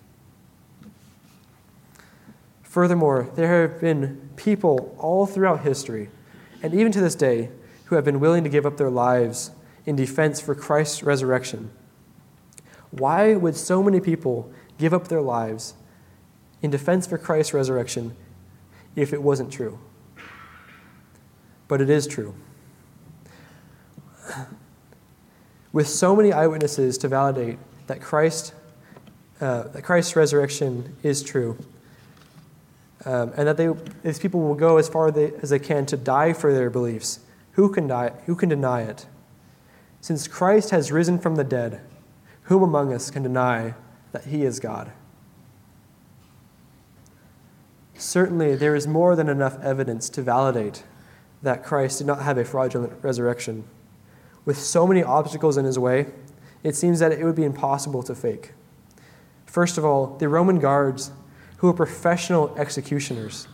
Furthermore, 2.79 3.29
there 3.35 3.63
have 3.63 3.81
been 3.81 4.31
people 4.37 4.95
all 5.01 5.27
throughout 5.27 5.63
history, 5.63 6.11
and 6.63 6.73
even 6.73 6.93
to 6.93 7.01
this 7.01 7.17
day, 7.17 7.51
who 7.87 7.97
have 7.97 8.05
been 8.05 8.21
willing 8.21 8.45
to 8.45 8.49
give 8.49 8.65
up 8.65 8.77
their 8.77 8.89
lives 8.89 9.51
in 9.85 9.97
defense 9.97 10.41
for 10.41 10.55
Christ's 10.55 11.03
resurrection. 11.03 11.73
Why 12.93 13.35
would 13.35 13.57
so 13.57 13.83
many 13.83 13.99
people 13.99 14.53
give 14.79 14.95
up 14.95 15.09
their 15.09 15.21
lives 15.21 15.75
in 16.63 16.71
defense 16.71 17.05
for 17.05 17.19
Christ's 17.19 17.53
resurrection 17.53 18.15
if 18.95 19.13
it 19.13 19.25
wasn't 19.25 19.53
true? 19.53 19.81
But 21.67 21.81
it 21.81 21.91
is 21.91 22.07
true 22.07 22.33
with 25.73 25.89
so 25.89 26.15
many 26.15 26.33
eyewitnesses 26.33 26.97
to 26.99 27.09
validate 27.09 27.59
that 27.89 28.01
Christ, 28.01 28.55
uh, 29.41 29.65
that 29.65 29.83
Christ's 29.83 30.15
resurrection 30.15 30.95
is 31.03 31.25
true, 31.25 31.59
um, 33.05 33.33
and 33.37 33.47
that 33.47 33.57
they, 33.57 33.69
these 34.03 34.19
people 34.19 34.41
will 34.41 34.55
go 34.55 34.77
as 34.77 34.89
far 34.89 35.09
as 35.09 35.51
they 35.51 35.59
can 35.59 35.87
to 35.87 35.97
die 35.97 36.33
for 36.33 36.53
their 36.53 36.71
beliefs. 36.71 37.21
Who 37.53 37.71
can 37.71 37.87
die? 37.87 38.13
Who 38.27 38.35
can 38.35 38.49
deny 38.49 38.83
it? 38.83 39.07
Since 40.01 40.29
Christ 40.29 40.71
has 40.71 40.93
risen 40.93 41.19
from 41.19 41.37
the 41.37 41.45
dead, 41.45 41.81
whom 42.43 42.63
among 42.63 42.93
us 42.93 43.11
can 43.11 43.23
deny 43.23 43.75
that 44.13 44.25
He 44.27 44.45
is 44.45 44.61
God? 44.61 44.93
Certainly, 47.95 48.57
there 48.57 48.77
is 48.77 48.87
more 48.87 49.17
than 49.17 49.29
enough 49.29 49.59
evidence 49.61 50.09
to 50.11 50.23
validate 50.23 50.85
that 51.43 51.65
Christ 51.65 51.99
did 51.99 52.07
not 52.07 52.23
have 52.23 52.39
a 52.39 52.45
fraudulent 52.45 52.93
resurrection 53.03 53.65
with 54.49 54.59
so 54.59 54.87
many 54.87 55.03
obstacles 55.03 55.59
in 55.59 55.67
his 55.67 55.79
way, 55.79 56.07
it 56.63 56.75
seems 56.75 57.01
that 57.01 57.13
it 57.13 57.23
would 57.23 57.35
be 57.35 57.45
impossible 57.45 58.03
to 58.03 58.15
fake. 58.15 58.53
First 59.45 59.77
of 59.77 59.85
all, 59.85 60.17
the 60.17 60.27
Roman 60.27 60.59
guards, 60.59 61.13
who 61.59 61.67
were 61.69 61.75
professional 61.75 62.55
executioners, 62.57 63.47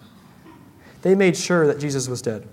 they 1.03 1.15
made 1.15 1.37
sure 1.37 1.67
that 1.67 1.79
Jesus 1.79 2.09
was 2.09 2.23
dead. 2.23 2.49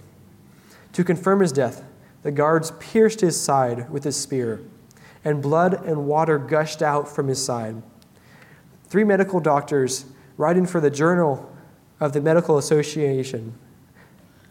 To 0.94 1.04
confirm 1.04 1.40
his 1.40 1.52
death, 1.52 1.86
the 2.24 2.32
guards 2.32 2.72
pierced 2.80 3.22
his 3.22 3.40
side 3.40 3.90
with 3.90 4.04
his 4.04 4.18
spear, 4.18 4.62
and 5.24 5.42
blood 5.42 5.86
and 5.86 6.06
water 6.06 6.38
gushed 6.38 6.82
out 6.82 7.08
from 7.08 7.28
his 7.28 7.44
side. 7.44 7.82
Three 8.86 9.04
medical 9.04 9.40
doctors, 9.40 10.06
writing 10.38 10.66
for 10.66 10.82
the 10.82 10.90
Journal 10.90 11.56
of 12.00 12.14
the 12.14 12.22
Medical 12.22 12.58
Association, 12.58 13.54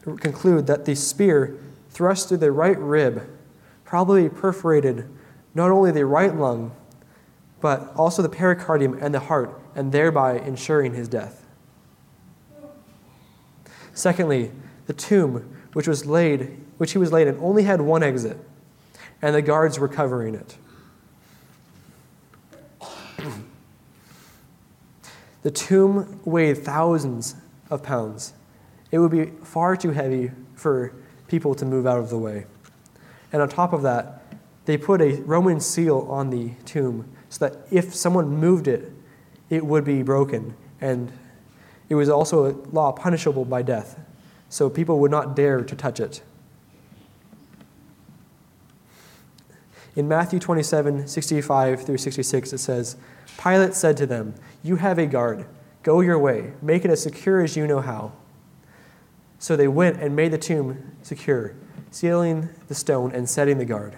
conclude 0.02 0.66
that 0.66 0.86
the 0.86 0.94
spear 0.94 1.58
thrust 1.90 2.28
through 2.28 2.38
the 2.38 2.52
right 2.52 2.78
rib 2.78 3.28
probably 3.84 4.28
perforated 4.28 5.08
not 5.54 5.70
only 5.70 5.90
the 5.90 6.06
right 6.06 6.34
lung, 6.34 6.72
but 7.60 7.92
also 7.96 8.22
the 8.22 8.28
pericardium 8.28 8.98
and 9.02 9.12
the 9.14 9.20
heart, 9.20 9.59
and 9.74 9.92
thereby 9.92 10.38
ensuring 10.38 10.94
his 10.94 11.08
death. 11.08 11.46
Secondly, 13.92 14.50
the 14.86 14.92
tomb 14.92 15.56
which 15.72 15.86
was 15.86 16.06
laid, 16.06 16.58
which 16.78 16.92
he 16.92 16.98
was 16.98 17.12
laid 17.12 17.28
in, 17.28 17.38
only 17.38 17.64
had 17.64 17.80
one 17.80 18.02
exit, 18.02 18.38
and 19.22 19.34
the 19.34 19.42
guards 19.42 19.78
were 19.78 19.88
covering 19.88 20.34
it. 20.34 20.56
The 25.42 25.50
tomb 25.50 26.20
weighed 26.26 26.58
thousands 26.58 27.34
of 27.70 27.82
pounds. 27.82 28.34
It 28.90 28.98
would 28.98 29.10
be 29.10 29.32
far 29.42 29.74
too 29.74 29.92
heavy 29.92 30.32
for 30.54 30.92
people 31.28 31.54
to 31.54 31.64
move 31.64 31.86
out 31.86 31.98
of 31.98 32.10
the 32.10 32.18
way. 32.18 32.44
And 33.32 33.40
on 33.40 33.48
top 33.48 33.72
of 33.72 33.80
that, 33.82 34.22
they 34.66 34.76
put 34.76 35.00
a 35.00 35.14
Roman 35.22 35.60
seal 35.60 36.06
on 36.10 36.28
the 36.30 36.50
tomb 36.66 37.10
so 37.28 37.48
that 37.48 37.58
if 37.70 37.94
someone 37.94 38.28
moved 38.28 38.68
it, 38.68 38.92
it 39.50 39.66
would 39.66 39.84
be 39.84 40.02
broken. 40.02 40.54
And 40.80 41.12
it 41.88 41.96
was 41.96 42.08
also 42.08 42.46
a 42.46 42.52
law 42.70 42.92
punishable 42.92 43.44
by 43.44 43.62
death. 43.62 44.00
So 44.48 44.70
people 44.70 45.00
would 45.00 45.10
not 45.10 45.36
dare 45.36 45.62
to 45.62 45.76
touch 45.76 46.00
it. 46.00 46.22
In 49.96 50.08
Matthew 50.08 50.38
27, 50.38 51.08
65 51.08 51.84
through 51.84 51.98
66, 51.98 52.52
it 52.52 52.58
says, 52.58 52.96
Pilate 53.42 53.74
said 53.74 53.96
to 53.98 54.06
them, 54.06 54.34
You 54.62 54.76
have 54.76 54.98
a 54.98 55.06
guard. 55.06 55.46
Go 55.82 56.00
your 56.00 56.18
way. 56.18 56.52
Make 56.62 56.84
it 56.84 56.90
as 56.90 57.02
secure 57.02 57.42
as 57.42 57.56
you 57.56 57.66
know 57.66 57.80
how. 57.80 58.12
So 59.38 59.56
they 59.56 59.68
went 59.68 60.00
and 60.00 60.14
made 60.14 60.32
the 60.32 60.38
tomb 60.38 60.94
secure, 61.02 61.54
sealing 61.90 62.50
the 62.68 62.74
stone 62.74 63.12
and 63.12 63.28
setting 63.28 63.58
the 63.58 63.64
guard. 63.64 63.96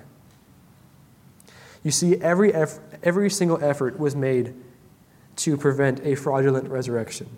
You 1.83 1.91
see, 1.91 2.17
every, 2.21 2.55
eff- 2.55 2.79
every 3.03 3.29
single 3.29 3.63
effort 3.63 3.99
was 3.99 4.15
made 4.15 4.55
to 5.37 5.57
prevent 5.57 6.01
a 6.05 6.15
fraudulent 6.15 6.69
resurrection. 6.69 7.29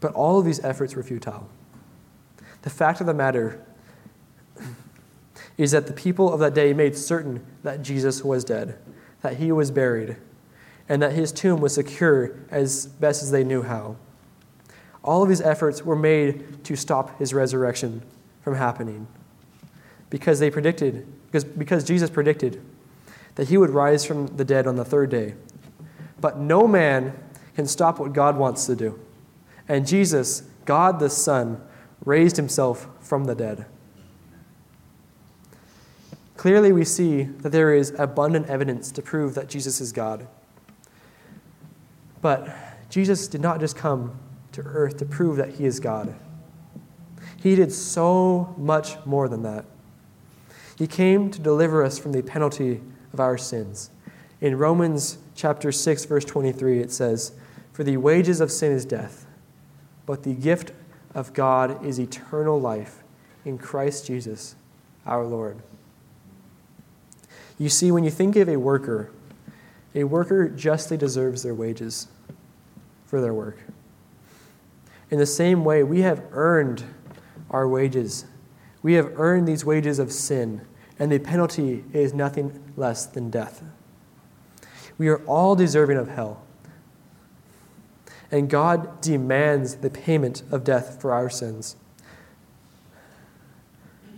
But 0.00 0.12
all 0.12 0.38
of 0.38 0.44
these 0.44 0.62
efforts 0.64 0.94
were 0.94 1.02
futile. 1.02 1.48
The 2.62 2.70
fact 2.70 3.00
of 3.00 3.06
the 3.06 3.14
matter 3.14 3.64
is 5.56 5.72
that 5.72 5.86
the 5.86 5.92
people 5.92 6.32
of 6.32 6.40
that 6.40 6.54
day 6.54 6.72
made 6.72 6.96
certain 6.96 7.44
that 7.62 7.82
Jesus 7.82 8.24
was 8.24 8.44
dead, 8.44 8.78
that 9.22 9.36
he 9.36 9.52
was 9.52 9.70
buried, 9.70 10.16
and 10.88 11.02
that 11.02 11.12
his 11.12 11.32
tomb 11.32 11.60
was 11.60 11.74
secure 11.74 12.38
as 12.50 12.86
best 12.86 13.22
as 13.22 13.30
they 13.30 13.44
knew 13.44 13.62
how. 13.62 13.96
All 15.02 15.22
of 15.22 15.28
these 15.28 15.40
efforts 15.40 15.84
were 15.84 15.96
made 15.96 16.64
to 16.64 16.76
stop 16.76 17.18
his 17.18 17.34
resurrection 17.34 18.02
from 18.42 18.56
happening 18.56 19.06
because 20.10 20.38
they 20.38 20.50
predicted, 20.50 21.06
because, 21.26 21.44
because 21.44 21.84
Jesus 21.84 22.10
predicted 22.10 22.60
that 23.34 23.48
he 23.48 23.56
would 23.56 23.70
rise 23.70 24.04
from 24.04 24.26
the 24.36 24.44
dead 24.44 24.66
on 24.66 24.76
the 24.76 24.84
third 24.84 25.10
day. 25.10 25.34
But 26.20 26.38
no 26.38 26.66
man 26.66 27.18
can 27.54 27.66
stop 27.66 27.98
what 27.98 28.12
God 28.12 28.36
wants 28.36 28.66
to 28.66 28.76
do. 28.76 28.98
And 29.68 29.86
Jesus, 29.86 30.42
God 30.64 30.98
the 30.98 31.10
Son, 31.10 31.60
raised 32.04 32.36
himself 32.36 32.88
from 33.00 33.24
the 33.24 33.34
dead. 33.34 33.66
Clearly, 36.36 36.70
we 36.70 36.84
see 36.84 37.24
that 37.24 37.50
there 37.50 37.74
is 37.74 37.92
abundant 37.98 38.46
evidence 38.48 38.92
to 38.92 39.02
prove 39.02 39.34
that 39.34 39.48
Jesus 39.48 39.80
is 39.80 39.92
God. 39.92 40.28
But 42.22 42.48
Jesus 42.88 43.26
did 43.26 43.40
not 43.40 43.60
just 43.60 43.76
come 43.76 44.18
to 44.52 44.62
earth 44.62 44.96
to 44.98 45.04
prove 45.04 45.36
that 45.36 45.56
he 45.56 45.64
is 45.64 45.80
God. 45.80 46.14
He 47.36 47.54
did 47.54 47.72
so 47.72 48.54
much 48.56 49.04
more 49.04 49.28
than 49.28 49.42
that. 49.42 49.64
He 50.76 50.86
came 50.86 51.30
to 51.30 51.40
deliver 51.40 51.84
us 51.84 51.98
from 51.98 52.12
the 52.12 52.22
penalty 52.22 52.80
of 53.12 53.20
our 53.20 53.36
sins. 53.36 53.90
In 54.40 54.56
Romans 54.56 55.18
chapter 55.38 55.70
6 55.70 56.04
verse 56.06 56.24
23 56.24 56.80
it 56.80 56.90
says, 56.90 57.30
"For 57.72 57.84
the 57.84 57.96
wages 57.96 58.40
of 58.40 58.50
sin 58.50 58.72
is 58.72 58.84
death, 58.84 59.24
but 60.04 60.24
the 60.24 60.34
gift 60.34 60.72
of 61.14 61.32
God 61.32 61.84
is 61.84 62.00
eternal 62.00 62.60
life 62.60 63.04
in 63.44 63.56
Christ 63.56 64.04
Jesus, 64.04 64.56
our 65.06 65.24
Lord." 65.24 65.58
You 67.56 67.68
see, 67.68 67.92
when 67.92 68.02
you 68.02 68.10
think 68.10 68.34
of 68.34 68.48
a 68.48 68.56
worker, 68.56 69.10
a 69.94 70.04
worker 70.04 70.48
justly 70.48 70.96
deserves 70.96 71.44
their 71.44 71.54
wages 71.54 72.08
for 73.06 73.20
their 73.20 73.32
work. 73.32 73.58
In 75.08 75.18
the 75.18 75.26
same 75.26 75.64
way, 75.64 75.84
we 75.84 76.00
have 76.00 76.20
earned 76.32 76.82
our 77.48 77.68
wages. 77.68 78.24
We 78.82 78.94
have 78.94 79.12
earned 79.18 79.46
these 79.46 79.64
wages 79.64 80.00
of 80.00 80.12
sin, 80.12 80.62
and 80.98 81.12
the 81.12 81.20
penalty 81.20 81.84
is 81.92 82.12
nothing 82.12 82.60
less 82.76 83.06
than 83.06 83.30
death. 83.30 83.62
We 84.98 85.08
are 85.08 85.24
all 85.24 85.54
deserving 85.54 85.96
of 85.96 86.08
hell. 86.08 86.42
And 88.30 88.50
God 88.50 89.00
demands 89.00 89.76
the 89.76 89.88
payment 89.88 90.42
of 90.50 90.64
death 90.64 91.00
for 91.00 91.12
our 91.12 91.30
sins. 91.30 91.76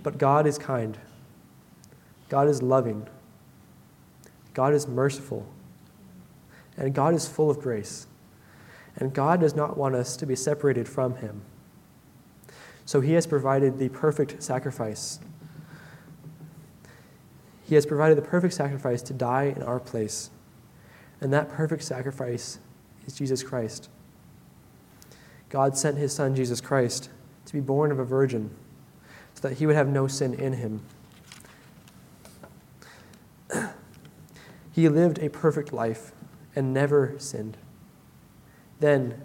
But 0.03 0.19
God 0.19 0.47
is 0.47 0.59
kind. 0.59 0.99
God 2.29 2.49
is 2.49 2.63
loving. 2.63 3.07
God 4.55 4.73
is 4.73 4.89
merciful. 4.89 5.47
And 6.77 6.95
God 6.95 7.15
is 7.15 7.29
full 7.29 7.51
of 7.51 7.61
grace. 7.61 8.07
And 8.97 9.13
God 9.13 9.41
does 9.41 9.55
not 9.55 9.77
want 9.77 9.95
us 9.95 10.17
to 10.17 10.27
be 10.27 10.35
separated 10.35 10.89
from 10.89 11.17
Him. 11.17 11.43
So 12.85 13.01
He 13.01 13.13
has 13.13 13.27
provided 13.27 13.79
the 13.79 13.91
perfect 13.91 14.43
sacrifice. 14.43 15.21
He 17.63 17.75
has 17.77 17.87
provided 17.87 18.17
the 18.17 18.23
perfect 18.23 18.55
sacrifice 18.55 19.03
to 19.03 19.13
die 19.13 19.55
in 19.55 19.63
our 19.63 19.79
place. 19.79 20.31
And 21.21 21.33
that 21.33 21.51
perfect 21.51 21.83
sacrifice 21.83 22.59
is 23.07 23.15
Jesus 23.15 23.43
Christ. 23.43 23.89
God 25.49 25.77
sent 25.77 25.99
His 25.99 26.13
Son, 26.15 26.35
Jesus 26.35 26.61
Christ, 26.61 27.11
to 27.47 27.53
be 27.53 27.61
born 27.61 27.91
of 27.91 27.99
a 27.99 28.05
virgin 28.05 28.51
so 29.35 29.49
that 29.49 29.59
He 29.59 29.67
would 29.67 29.77
have 29.77 29.89
no 29.89 30.07
sin 30.07 30.35
in 30.35 30.55
Him. 30.55 30.83
He 34.73 34.89
lived 34.89 35.19
a 35.19 35.29
perfect 35.29 35.73
life 35.73 36.13
and 36.55 36.73
never 36.73 37.15
sinned. 37.19 37.57
Then 38.79 39.21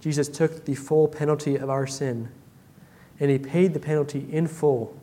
Jesus 0.00 0.28
took 0.28 0.64
the 0.64 0.74
full 0.74 1.08
penalty 1.08 1.56
of 1.56 1.70
our 1.70 1.86
sin, 1.86 2.28
and 3.18 3.30
he 3.30 3.38
paid 3.38 3.74
the 3.74 3.80
penalty 3.80 4.26
in 4.30 4.46
full 4.46 4.96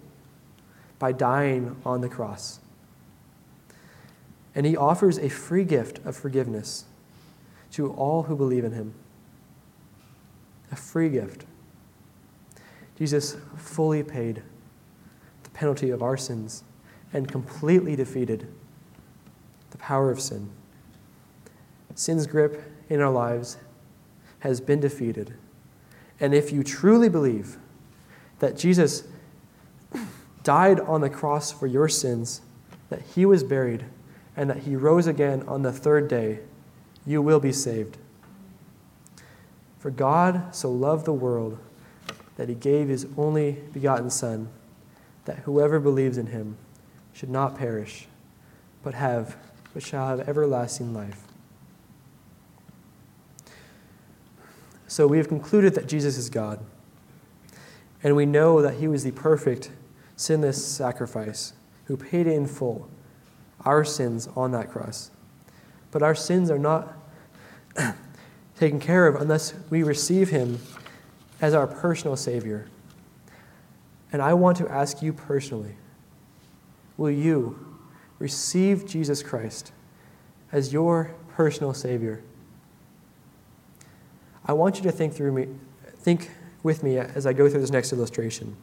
by 0.99 1.11
dying 1.11 1.75
on 1.85 2.01
the 2.01 2.09
cross. 2.09 2.59
And 4.55 4.65
he 4.65 4.77
offers 4.77 5.17
a 5.17 5.29
free 5.29 5.65
gift 5.65 5.99
of 6.05 6.15
forgiveness 6.15 6.85
to 7.71 7.91
all 7.91 8.23
who 8.23 8.35
believe 8.35 8.63
in 8.63 8.71
him. 8.71 8.93
A 10.71 10.75
free 10.75 11.09
gift. 11.09 11.45
Jesus 12.97 13.35
fully 13.57 14.01
paid 14.01 14.41
the 15.43 15.49
penalty 15.49 15.89
of 15.89 16.01
our 16.01 16.15
sins 16.15 16.63
and 17.11 17.29
completely 17.29 17.95
defeated 17.95 18.47
the 19.71 19.77
power 19.77 20.09
of 20.09 20.21
sin. 20.21 20.49
Sin's 21.93 22.27
grip 22.27 22.61
in 22.89 23.01
our 23.01 23.11
lives 23.11 23.57
has 24.39 24.61
been 24.61 24.79
defeated. 24.79 25.33
And 26.19 26.33
if 26.33 26.51
you 26.51 26.63
truly 26.63 27.09
believe 27.09 27.57
that 28.39 28.57
Jesus 28.57 29.03
died 30.43 30.79
on 30.79 31.01
the 31.01 31.09
cross 31.09 31.51
for 31.51 31.67
your 31.67 31.89
sins, 31.89 32.41
that 32.89 33.01
he 33.01 33.25
was 33.25 33.43
buried, 33.43 33.85
and 34.35 34.49
that 34.49 34.59
he 34.59 34.75
rose 34.75 35.07
again 35.07 35.43
on 35.47 35.61
the 35.61 35.71
third 35.71 36.07
day, 36.07 36.39
you 37.05 37.21
will 37.21 37.39
be 37.39 37.51
saved. 37.51 37.97
For 39.79 39.91
God 39.91 40.53
so 40.55 40.71
loved 40.71 41.05
the 41.05 41.13
world 41.13 41.59
that 42.37 42.49
he 42.49 42.55
gave 42.55 42.87
his 42.87 43.07
only 43.17 43.53
begotten 43.73 44.09
Son, 44.09 44.49
that 45.25 45.39
whoever 45.39 45.79
believes 45.79 46.17
in 46.17 46.27
him 46.27 46.57
should 47.13 47.29
not 47.29 47.57
perish, 47.57 48.07
but 48.83 48.93
have 48.93 49.37
but 49.75 49.83
shall 49.83 50.07
have 50.07 50.29
everlasting 50.29 50.93
life. 50.93 51.23
So 54.87 55.05
we 55.05 55.17
have 55.17 55.27
concluded 55.27 55.75
that 55.75 55.85
Jesus 55.85 56.17
is 56.17 56.29
God. 56.29 56.61
And 58.01 58.15
we 58.15 58.25
know 58.25 58.61
that 58.61 58.75
he 58.75 58.87
was 58.87 59.03
the 59.03 59.11
perfect, 59.11 59.69
sinless 60.15 60.65
sacrifice 60.65 61.51
who 61.85 61.97
paid 61.97 62.25
it 62.25 62.33
in 62.33 62.47
full 62.47 62.87
our 63.65 63.83
sins 63.83 64.27
on 64.35 64.51
that 64.51 64.71
cross. 64.71 65.11
But 65.91 66.03
our 66.03 66.15
sins 66.15 66.49
are 66.51 66.59
not 66.59 66.93
taken 68.57 68.79
care 68.79 69.07
of 69.07 69.19
unless 69.21 69.53
we 69.69 69.83
receive 69.83 70.29
him 70.29 70.59
as 71.41 71.53
our 71.53 71.67
personal 71.67 72.15
Savior. 72.15 72.67
And 74.11 74.21
I 74.21 74.33
want 74.33 74.57
to 74.57 74.67
ask 74.69 75.01
you 75.01 75.11
personally 75.13 75.75
will 76.97 77.11
you 77.11 77.77
receive 78.19 78.87
Jesus 78.87 79.21
Christ 79.21 79.73
as 80.51 80.71
your 80.71 81.13
personal 81.29 81.73
Savior? 81.73 82.23
I 84.45 84.53
want 84.53 84.77
you 84.77 84.83
to 84.83 84.91
think 84.91 85.13
through 85.13 85.33
me, 85.33 85.47
think 85.97 86.31
with 86.63 86.83
me 86.83 86.97
as 86.97 87.25
I 87.25 87.33
go 87.33 87.49
through 87.49 87.61
this 87.61 87.71
next 87.71 87.91
illustration. 87.91 88.55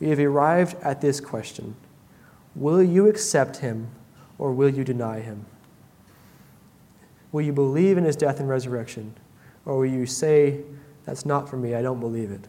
We 0.00 0.08
have 0.08 0.18
arrived 0.18 0.76
at 0.82 1.00
this 1.00 1.20
question 1.20 1.76
Will 2.54 2.82
you 2.82 3.08
accept 3.08 3.58
him 3.58 3.88
or 4.38 4.52
will 4.52 4.68
you 4.68 4.84
deny 4.84 5.20
him? 5.20 5.46
Will 7.32 7.42
you 7.42 7.52
believe 7.52 7.98
in 7.98 8.04
his 8.04 8.16
death 8.16 8.40
and 8.40 8.48
resurrection 8.48 9.14
or 9.66 9.78
will 9.78 9.86
you 9.86 10.06
say, 10.06 10.60
That's 11.04 11.26
not 11.26 11.48
for 11.48 11.56
me, 11.56 11.74
I 11.74 11.82
don't 11.82 12.00
believe 12.00 12.30
it? 12.30 12.46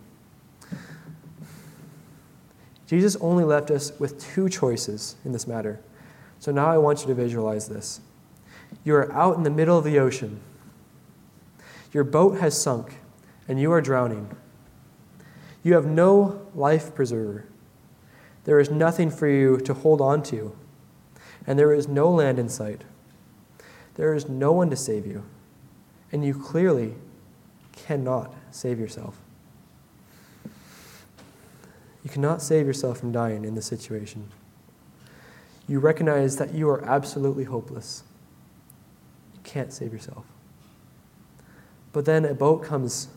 Jesus 2.87 3.15
only 3.17 3.43
left 3.43 3.71
us 3.71 3.91
with 3.99 4.19
two 4.19 4.47
choices 4.47 5.15
in 5.25 5.31
this 5.31 5.47
matter. 5.47 5.79
So 6.39 6.51
now 6.51 6.67
I 6.67 6.77
want 6.77 7.01
you 7.01 7.07
to 7.07 7.15
visualize 7.15 7.67
this. 7.67 8.01
You 8.83 8.95
are 8.95 9.11
out 9.11 9.37
in 9.37 9.43
the 9.43 9.49
middle 9.49 9.77
of 9.77 9.83
the 9.83 9.99
ocean 9.99 10.39
Your 11.91 12.03
boat 12.03 12.39
has 12.39 12.61
sunk, 12.61 12.95
and 13.47 13.59
you 13.59 13.71
are 13.71 13.81
drowning. 13.81 14.35
You 15.63 15.73
have 15.75 15.85
no 15.85 16.45
life 16.53 16.93
preserver. 16.93 17.45
There 18.43 18.59
is 18.59 18.69
nothing 18.69 19.09
for 19.09 19.27
you 19.27 19.57
to 19.61 19.73
hold 19.73 20.01
on 20.01 20.21
to, 20.23 20.55
and 21.47 21.57
there 21.57 21.73
is 21.73 21.87
no 21.87 22.09
land 22.09 22.39
in 22.39 22.49
sight. 22.49 22.81
There 23.95 24.13
is 24.13 24.27
no 24.27 24.51
one 24.51 24.69
to 24.69 24.75
save 24.75 25.05
you, 25.05 25.23
and 26.11 26.25
you 26.25 26.33
clearly 26.33 26.95
cannot 27.71 28.33
save 28.51 28.79
yourself. 28.79 29.17
You 32.03 32.09
cannot 32.09 32.41
save 32.41 32.67
yourself 32.67 32.99
from 32.99 33.11
dying 33.11 33.45
in 33.45 33.55
this 33.55 33.65
situation. 33.65 34.29
You 35.67 35.79
recognize 35.79 36.37
that 36.37 36.53
you 36.53 36.69
are 36.69 36.83
absolutely 36.85 37.45
hopeless. 37.45 38.03
You 39.33 39.39
can't 39.43 39.73
save 39.73 39.91
yourself. 39.91 40.25
But 41.93 42.05
then 42.05 42.25
a 42.25 42.33
boat 42.33 42.61
comes 42.61 43.07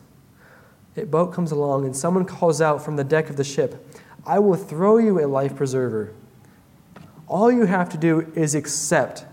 a 0.97 1.05
boat 1.05 1.33
comes 1.33 1.51
along 1.51 1.85
and 1.85 1.95
someone 1.95 2.25
calls 2.25 2.61
out 2.61 2.83
from 2.83 2.95
the 2.95 3.03
deck 3.03 3.29
of 3.29 3.37
the 3.37 3.43
ship, 3.43 3.87
I 4.25 4.39
will 4.39 4.55
throw 4.55 4.97
you 4.97 5.23
a 5.23 5.27
life 5.27 5.55
preserver. 5.55 6.13
All 7.29 7.51
you 7.51 7.65
have 7.65 7.89
to 7.89 7.97
do 7.97 8.31
is 8.35 8.55
accept 8.55 9.23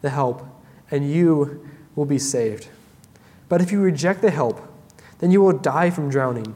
the 0.00 0.10
help, 0.10 0.46
and 0.90 1.10
you 1.10 1.68
will 1.94 2.06
be 2.06 2.18
saved. 2.18 2.68
But 3.48 3.60
if 3.60 3.72
you 3.72 3.80
reject 3.80 4.22
the 4.22 4.30
help, 4.30 4.62
then 5.18 5.30
you 5.30 5.42
will 5.42 5.58
die 5.58 5.90
from 5.90 6.08
drowning. 6.08 6.54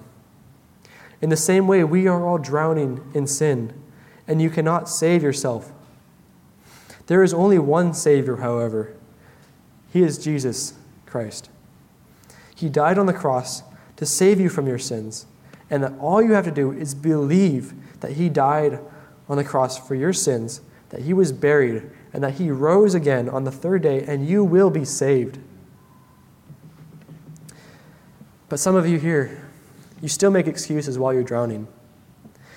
In 1.20 1.30
the 1.30 1.36
same 1.36 1.66
way, 1.66 1.82
we 1.84 2.07
are 2.07 2.24
all 2.24 2.38
drowning 2.38 3.11
in 3.12 3.26
sin, 3.26 3.72
and 4.28 4.40
you 4.40 4.49
cannot 4.49 4.88
save 4.88 5.22
yourself. 5.22 5.72
There 7.07 7.22
is 7.22 7.34
only 7.34 7.59
one 7.59 7.92
Savior, 7.92 8.36
however. 8.36 8.95
He 9.92 10.03
is 10.03 10.16
Jesus 10.16 10.74
Christ. 11.07 11.51
He 12.55 12.68
died 12.68 12.99
on 12.99 13.07
the 13.07 13.12
cross 13.12 13.62
to 13.97 14.07
save 14.07 14.40
you 14.40 14.49
from 14.49 14.66
your 14.66 14.78
sins, 14.78 15.26
and 15.68 15.82
that 15.82 15.99
all 15.99 16.22
you 16.22 16.32
have 16.32 16.45
to 16.45 16.51
do 16.51 16.72
is 16.72 16.95
believe 16.95 17.74
that 18.01 18.12
He 18.12 18.28
died 18.28 18.78
on 19.28 19.36
the 19.36 19.45
cross 19.45 19.76
for 19.76 19.95
your 19.95 20.12
sins, 20.12 20.61
that 20.95 21.03
He 21.03 21.12
was 21.12 21.32
buried, 21.32 21.90
and 22.12 22.22
that 22.22 22.34
He 22.34 22.53
rose 22.53 22.95
again 22.95 23.28
on 23.28 23.42
the 23.42 23.51
third 23.51 23.82
day, 23.82 24.05
and 24.07 24.28
you 24.28 24.45
will 24.45 24.70
be 24.70 24.84
saved. 24.84 25.38
But 28.49 28.61
some 28.61 28.76
of 28.76 28.86
you 28.86 29.01
here, 29.01 29.45
you 30.01 30.07
still 30.07 30.30
make 30.30 30.47
excuses 30.47 30.97
while 30.97 31.12
you're 31.12 31.24
drowning. 31.24 31.66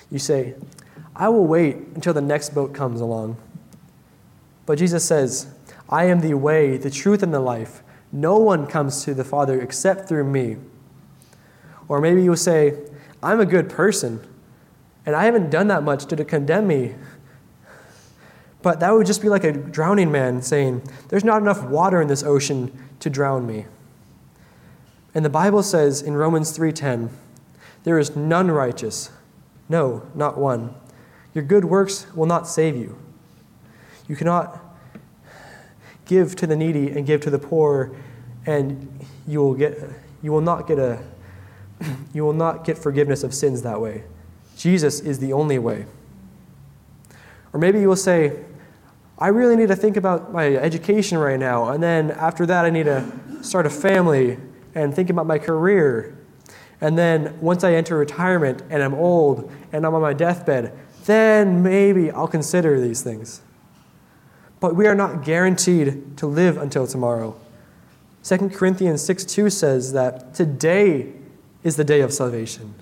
You 0.08 0.20
say, 0.20 0.54
I 1.16 1.28
will 1.30 1.48
wait 1.48 1.78
until 1.96 2.14
the 2.14 2.20
next 2.20 2.54
boat 2.54 2.72
comes 2.72 3.00
along. 3.00 3.38
But 4.66 4.78
Jesus 4.78 5.04
says, 5.04 5.52
I 5.88 6.04
am 6.04 6.20
the 6.20 6.34
way, 6.34 6.76
the 6.76 6.90
truth, 6.90 7.24
and 7.24 7.34
the 7.34 7.40
life. 7.40 7.82
No 8.12 8.38
one 8.38 8.68
comes 8.68 9.02
to 9.02 9.14
the 9.14 9.24
Father 9.24 9.60
except 9.60 10.08
through 10.08 10.30
me. 10.30 10.58
Or 11.88 12.00
maybe 12.00 12.22
you'll 12.22 12.36
say, 12.36 12.76
I'm 13.20 13.40
a 13.40 13.46
good 13.46 13.68
person, 13.68 14.24
and 15.04 15.16
I 15.16 15.24
haven't 15.24 15.50
done 15.50 15.66
that 15.66 15.82
much 15.82 16.06
to 16.06 16.24
condemn 16.24 16.68
me. 16.68 16.94
But 18.62 18.80
that 18.80 18.92
would 18.92 19.06
just 19.06 19.22
be 19.22 19.28
like 19.28 19.44
a 19.44 19.52
drowning 19.52 20.10
man 20.10 20.42
saying, 20.42 20.82
There's 21.08 21.24
not 21.24 21.40
enough 21.40 21.62
water 21.64 22.00
in 22.00 22.08
this 22.08 22.22
ocean 22.22 22.76
to 23.00 23.10
drown 23.10 23.46
me. 23.46 23.66
And 25.14 25.24
the 25.24 25.30
Bible 25.30 25.62
says 25.62 26.02
in 26.02 26.14
Romans 26.14 26.56
3:10, 26.56 27.10
there 27.84 27.98
is 27.98 28.14
none 28.16 28.50
righteous, 28.50 29.10
no, 29.68 30.02
not 30.14 30.36
one. 30.36 30.74
Your 31.34 31.44
good 31.44 31.64
works 31.64 32.06
will 32.14 32.26
not 32.26 32.46
save 32.46 32.76
you. 32.76 32.98
You 34.08 34.16
cannot 34.16 34.58
give 36.06 36.34
to 36.36 36.46
the 36.46 36.56
needy 36.56 36.90
and 36.90 37.06
give 37.06 37.20
to 37.22 37.30
the 37.30 37.38
poor 37.38 37.94
and 38.46 39.04
you 39.26 39.40
will 39.40 39.54
get 39.54 39.78
you 40.22 40.32
will 40.32 40.40
not 40.40 40.66
get 40.66 40.78
a 40.78 41.02
you 42.12 42.24
will 42.24 42.32
not 42.32 42.64
get 42.64 42.76
forgiveness 42.76 43.22
of 43.22 43.32
sins 43.32 43.62
that 43.62 43.80
way. 43.80 44.04
Jesus 44.56 45.00
is 45.00 45.20
the 45.20 45.32
only 45.32 45.58
way. 45.58 45.86
Or 47.52 47.60
maybe 47.60 47.80
you 47.80 47.88
will 47.88 47.96
say, 47.96 48.44
I 49.20 49.28
really 49.28 49.56
need 49.56 49.68
to 49.68 49.76
think 49.76 49.96
about 49.96 50.32
my 50.32 50.54
education 50.54 51.18
right 51.18 51.40
now, 51.40 51.70
and 51.70 51.82
then 51.82 52.12
after 52.12 52.46
that, 52.46 52.64
I 52.64 52.70
need 52.70 52.84
to 52.84 53.04
start 53.42 53.66
a 53.66 53.70
family 53.70 54.38
and 54.74 54.94
think 54.94 55.10
about 55.10 55.26
my 55.26 55.38
career. 55.38 56.16
And 56.80 56.96
then 56.96 57.36
once 57.40 57.64
I 57.64 57.72
enter 57.72 57.96
retirement 57.96 58.62
and 58.70 58.80
I'm 58.82 58.94
old 58.94 59.50
and 59.72 59.84
I'm 59.84 59.94
on 59.94 60.02
my 60.02 60.12
deathbed, 60.12 60.72
then 61.06 61.62
maybe 61.62 62.12
I'll 62.12 62.28
consider 62.28 62.80
these 62.80 63.02
things. 63.02 63.40
But 64.60 64.76
we 64.76 64.86
are 64.86 64.94
not 64.94 65.24
guaranteed 65.24 66.16
to 66.18 66.26
live 66.26 66.56
until 66.56 66.86
tomorrow. 66.86 67.36
2 68.22 68.50
Corinthians 68.50 69.04
6 69.04 69.24
2 69.24 69.50
says 69.50 69.92
that 69.94 70.34
today 70.34 71.12
is 71.64 71.76
the 71.76 71.84
day 71.84 72.02
of 72.02 72.12
salvation. 72.12 72.74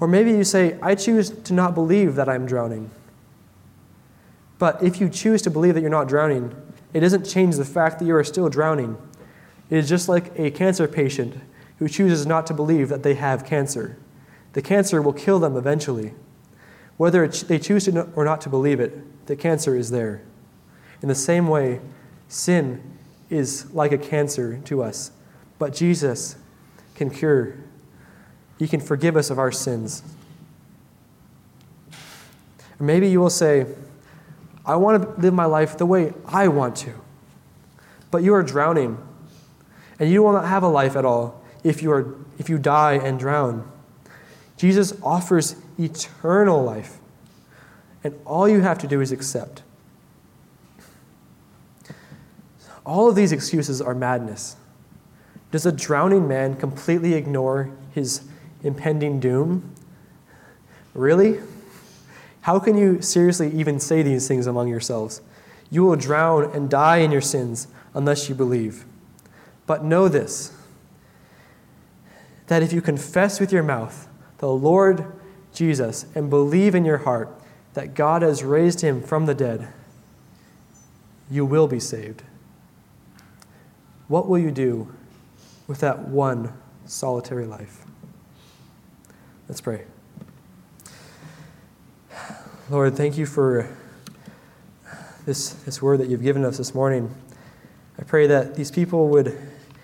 Or 0.00 0.08
maybe 0.08 0.30
you 0.32 0.44
say, 0.44 0.78
I 0.82 0.94
choose 0.94 1.30
to 1.30 1.52
not 1.52 1.74
believe 1.74 2.14
that 2.16 2.28
I'm 2.28 2.46
drowning. 2.46 2.90
But 4.60 4.82
if 4.82 5.00
you 5.00 5.08
choose 5.08 5.40
to 5.42 5.50
believe 5.50 5.74
that 5.74 5.80
you're 5.80 5.88
not 5.88 6.06
drowning, 6.06 6.54
it 6.92 7.00
doesn't 7.00 7.24
change 7.24 7.56
the 7.56 7.64
fact 7.64 7.98
that 7.98 8.04
you 8.04 8.14
are 8.14 8.22
still 8.22 8.50
drowning. 8.50 8.98
It 9.70 9.78
is 9.78 9.88
just 9.88 10.06
like 10.06 10.38
a 10.38 10.50
cancer 10.50 10.86
patient 10.86 11.34
who 11.78 11.88
chooses 11.88 12.26
not 12.26 12.46
to 12.48 12.54
believe 12.54 12.90
that 12.90 13.02
they 13.02 13.14
have 13.14 13.46
cancer. 13.46 13.96
The 14.52 14.60
cancer 14.60 15.00
will 15.00 15.14
kill 15.14 15.38
them 15.38 15.56
eventually. 15.56 16.12
Whether 16.98 17.26
they 17.26 17.58
choose 17.58 17.86
to 17.86 18.02
or 18.14 18.22
not 18.26 18.42
to 18.42 18.50
believe 18.50 18.80
it, 18.80 19.26
the 19.26 19.34
cancer 19.34 19.74
is 19.74 19.90
there. 19.90 20.20
In 21.00 21.08
the 21.08 21.14
same 21.14 21.48
way, 21.48 21.80
sin 22.28 22.82
is 23.30 23.72
like 23.72 23.92
a 23.92 23.98
cancer 23.98 24.58
to 24.66 24.82
us, 24.82 25.10
but 25.58 25.72
Jesus 25.72 26.36
can 26.96 27.08
cure. 27.08 27.54
He 28.58 28.68
can 28.68 28.80
forgive 28.80 29.16
us 29.16 29.30
of 29.30 29.38
our 29.38 29.52
sins. 29.52 30.02
Or 32.78 32.84
maybe 32.84 33.08
you 33.08 33.20
will 33.20 33.30
say, 33.30 33.64
I 34.70 34.76
want 34.76 35.02
to 35.02 35.20
live 35.20 35.34
my 35.34 35.46
life 35.46 35.76
the 35.76 35.86
way 35.86 36.12
I 36.24 36.46
want 36.46 36.76
to. 36.76 36.94
But 38.12 38.22
you 38.22 38.34
are 38.34 38.42
drowning, 38.42 38.98
and 39.98 40.08
you 40.08 40.22
will 40.22 40.32
not 40.32 40.44
have 40.46 40.62
a 40.62 40.68
life 40.68 40.94
at 40.94 41.04
all 41.04 41.42
if 41.64 41.82
you, 41.82 41.90
are, 41.90 42.14
if 42.38 42.48
you 42.48 42.56
die 42.56 42.92
and 42.92 43.18
drown. 43.18 43.68
Jesus 44.56 44.92
offers 45.02 45.56
eternal 45.76 46.62
life, 46.62 46.98
and 48.04 48.14
all 48.24 48.48
you 48.48 48.60
have 48.60 48.78
to 48.78 48.86
do 48.86 49.00
is 49.00 49.10
accept. 49.10 49.64
All 52.86 53.08
of 53.08 53.16
these 53.16 53.32
excuses 53.32 53.82
are 53.82 53.94
madness. 53.94 54.54
Does 55.50 55.66
a 55.66 55.72
drowning 55.72 56.28
man 56.28 56.54
completely 56.54 57.14
ignore 57.14 57.70
his 57.92 58.22
impending 58.62 59.18
doom? 59.18 59.74
Really? 60.94 61.40
How 62.42 62.58
can 62.58 62.76
you 62.76 63.00
seriously 63.02 63.50
even 63.52 63.78
say 63.80 64.02
these 64.02 64.26
things 64.26 64.46
among 64.46 64.68
yourselves? 64.68 65.20
You 65.70 65.84
will 65.84 65.96
drown 65.96 66.50
and 66.54 66.68
die 66.70 66.98
in 66.98 67.10
your 67.10 67.20
sins 67.20 67.68
unless 67.94 68.28
you 68.28 68.34
believe. 68.34 68.84
But 69.66 69.84
know 69.84 70.08
this 70.08 70.52
that 72.46 72.62
if 72.64 72.72
you 72.72 72.80
confess 72.80 73.38
with 73.38 73.52
your 73.52 73.62
mouth 73.62 74.08
the 74.38 74.48
Lord 74.48 75.04
Jesus 75.54 76.06
and 76.16 76.28
believe 76.28 76.74
in 76.74 76.84
your 76.84 76.98
heart 76.98 77.32
that 77.74 77.94
God 77.94 78.22
has 78.22 78.42
raised 78.42 78.80
him 78.80 79.00
from 79.00 79.26
the 79.26 79.34
dead, 79.34 79.68
you 81.30 81.46
will 81.46 81.68
be 81.68 81.78
saved. 81.78 82.24
What 84.08 84.26
will 84.26 84.38
you 84.38 84.50
do 84.50 84.92
with 85.70 85.78
that 85.78 86.08
one 86.08 86.52
solitary 86.90 87.46
life. 87.46 87.84
Let's 89.48 89.60
pray. 89.60 89.84
Lord, 92.70 92.96
thank 92.96 93.18
you 93.18 93.26
for 93.26 93.68
this, 95.26 95.54
this 95.64 95.82
word 95.82 95.98
that 95.98 96.08
you've 96.08 96.22
given 96.22 96.44
us 96.44 96.56
this 96.56 96.72
morning. 96.72 97.12
I 97.98 98.04
pray 98.04 98.28
that 98.28 98.54
these 98.54 98.70
people 98.70 99.08
would 99.08 99.36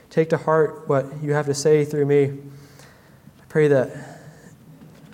take 0.09 0.29
to 0.29 0.37
heart 0.37 0.89
what 0.89 1.21
you 1.21 1.33
have 1.33 1.47
to 1.47 1.55
say 1.55 1.85
through 1.85 2.07
me. 2.07 2.27
I 2.27 3.45
pray 3.49 3.67
that 3.67 3.91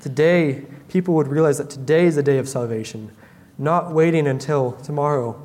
today 0.02 0.66
people 0.90 1.14
would 1.14 1.28
realize 1.28 1.56
that 1.56 1.70
today 1.70 2.04
is 2.04 2.16
the 2.16 2.22
day 2.22 2.36
of 2.36 2.46
salvation, 2.46 3.10
not 3.56 3.90
waiting 3.90 4.26
until 4.26 4.72
tomorrow, 4.72 5.40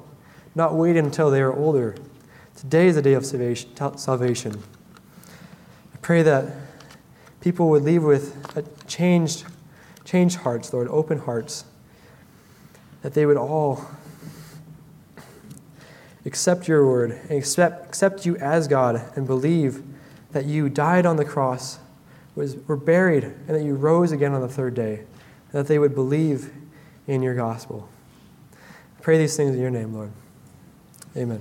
not 0.54 0.76
waiting 0.76 1.06
until 1.06 1.32
they 1.32 1.40
are 1.40 1.54
older. 1.54 1.96
Today 2.58 2.88
is 2.88 2.96
the 2.96 3.02
day 3.02 3.14
of 3.14 3.26
salvation 3.26 4.64
I 5.94 5.98
pray 6.02 6.24
that 6.24 6.54
people 7.40 7.70
would 7.70 7.84
leave 7.84 8.04
with 8.04 8.86
changed, 8.86 9.46
changed 10.04 10.40
hearts, 10.40 10.74
Lord, 10.74 10.90
open 10.90 11.20
hearts, 11.20 11.64
that 13.02 13.14
they 13.14 13.26
would 13.26 13.38
all 13.38 13.86
accept 16.26 16.68
your 16.68 16.86
word 16.86 17.12
and 17.12 17.32
accept, 17.32 17.86
accept 17.86 18.26
you 18.26 18.36
as 18.38 18.68
God 18.68 19.02
and 19.16 19.26
believe 19.26 19.84
that 20.32 20.46
you 20.46 20.70
died 20.70 21.06
on 21.06 21.16
the 21.16 21.26
cross, 21.26 21.80
was, 22.36 22.58
were 22.68 22.76
buried, 22.76 23.24
and 23.24 23.50
that 23.50 23.64
you 23.64 23.76
rose 23.76 24.12
again 24.12 24.34
on 24.34 24.42
the 24.42 24.50
third 24.50 24.76
day, 24.76 25.04
that 25.52 25.68
they 25.68 25.80
would 25.80 25.96
believe 25.96 26.52
in 27.08 27.24
your 27.24 27.34
gospel. 27.34 27.88
I 28.54 29.02
pray 29.02 29.18
these 29.18 29.38
things 29.38 29.56
in 29.56 29.62
your 29.62 29.72
name, 29.72 29.94
Lord. 29.94 30.12
Amen. 31.16 31.40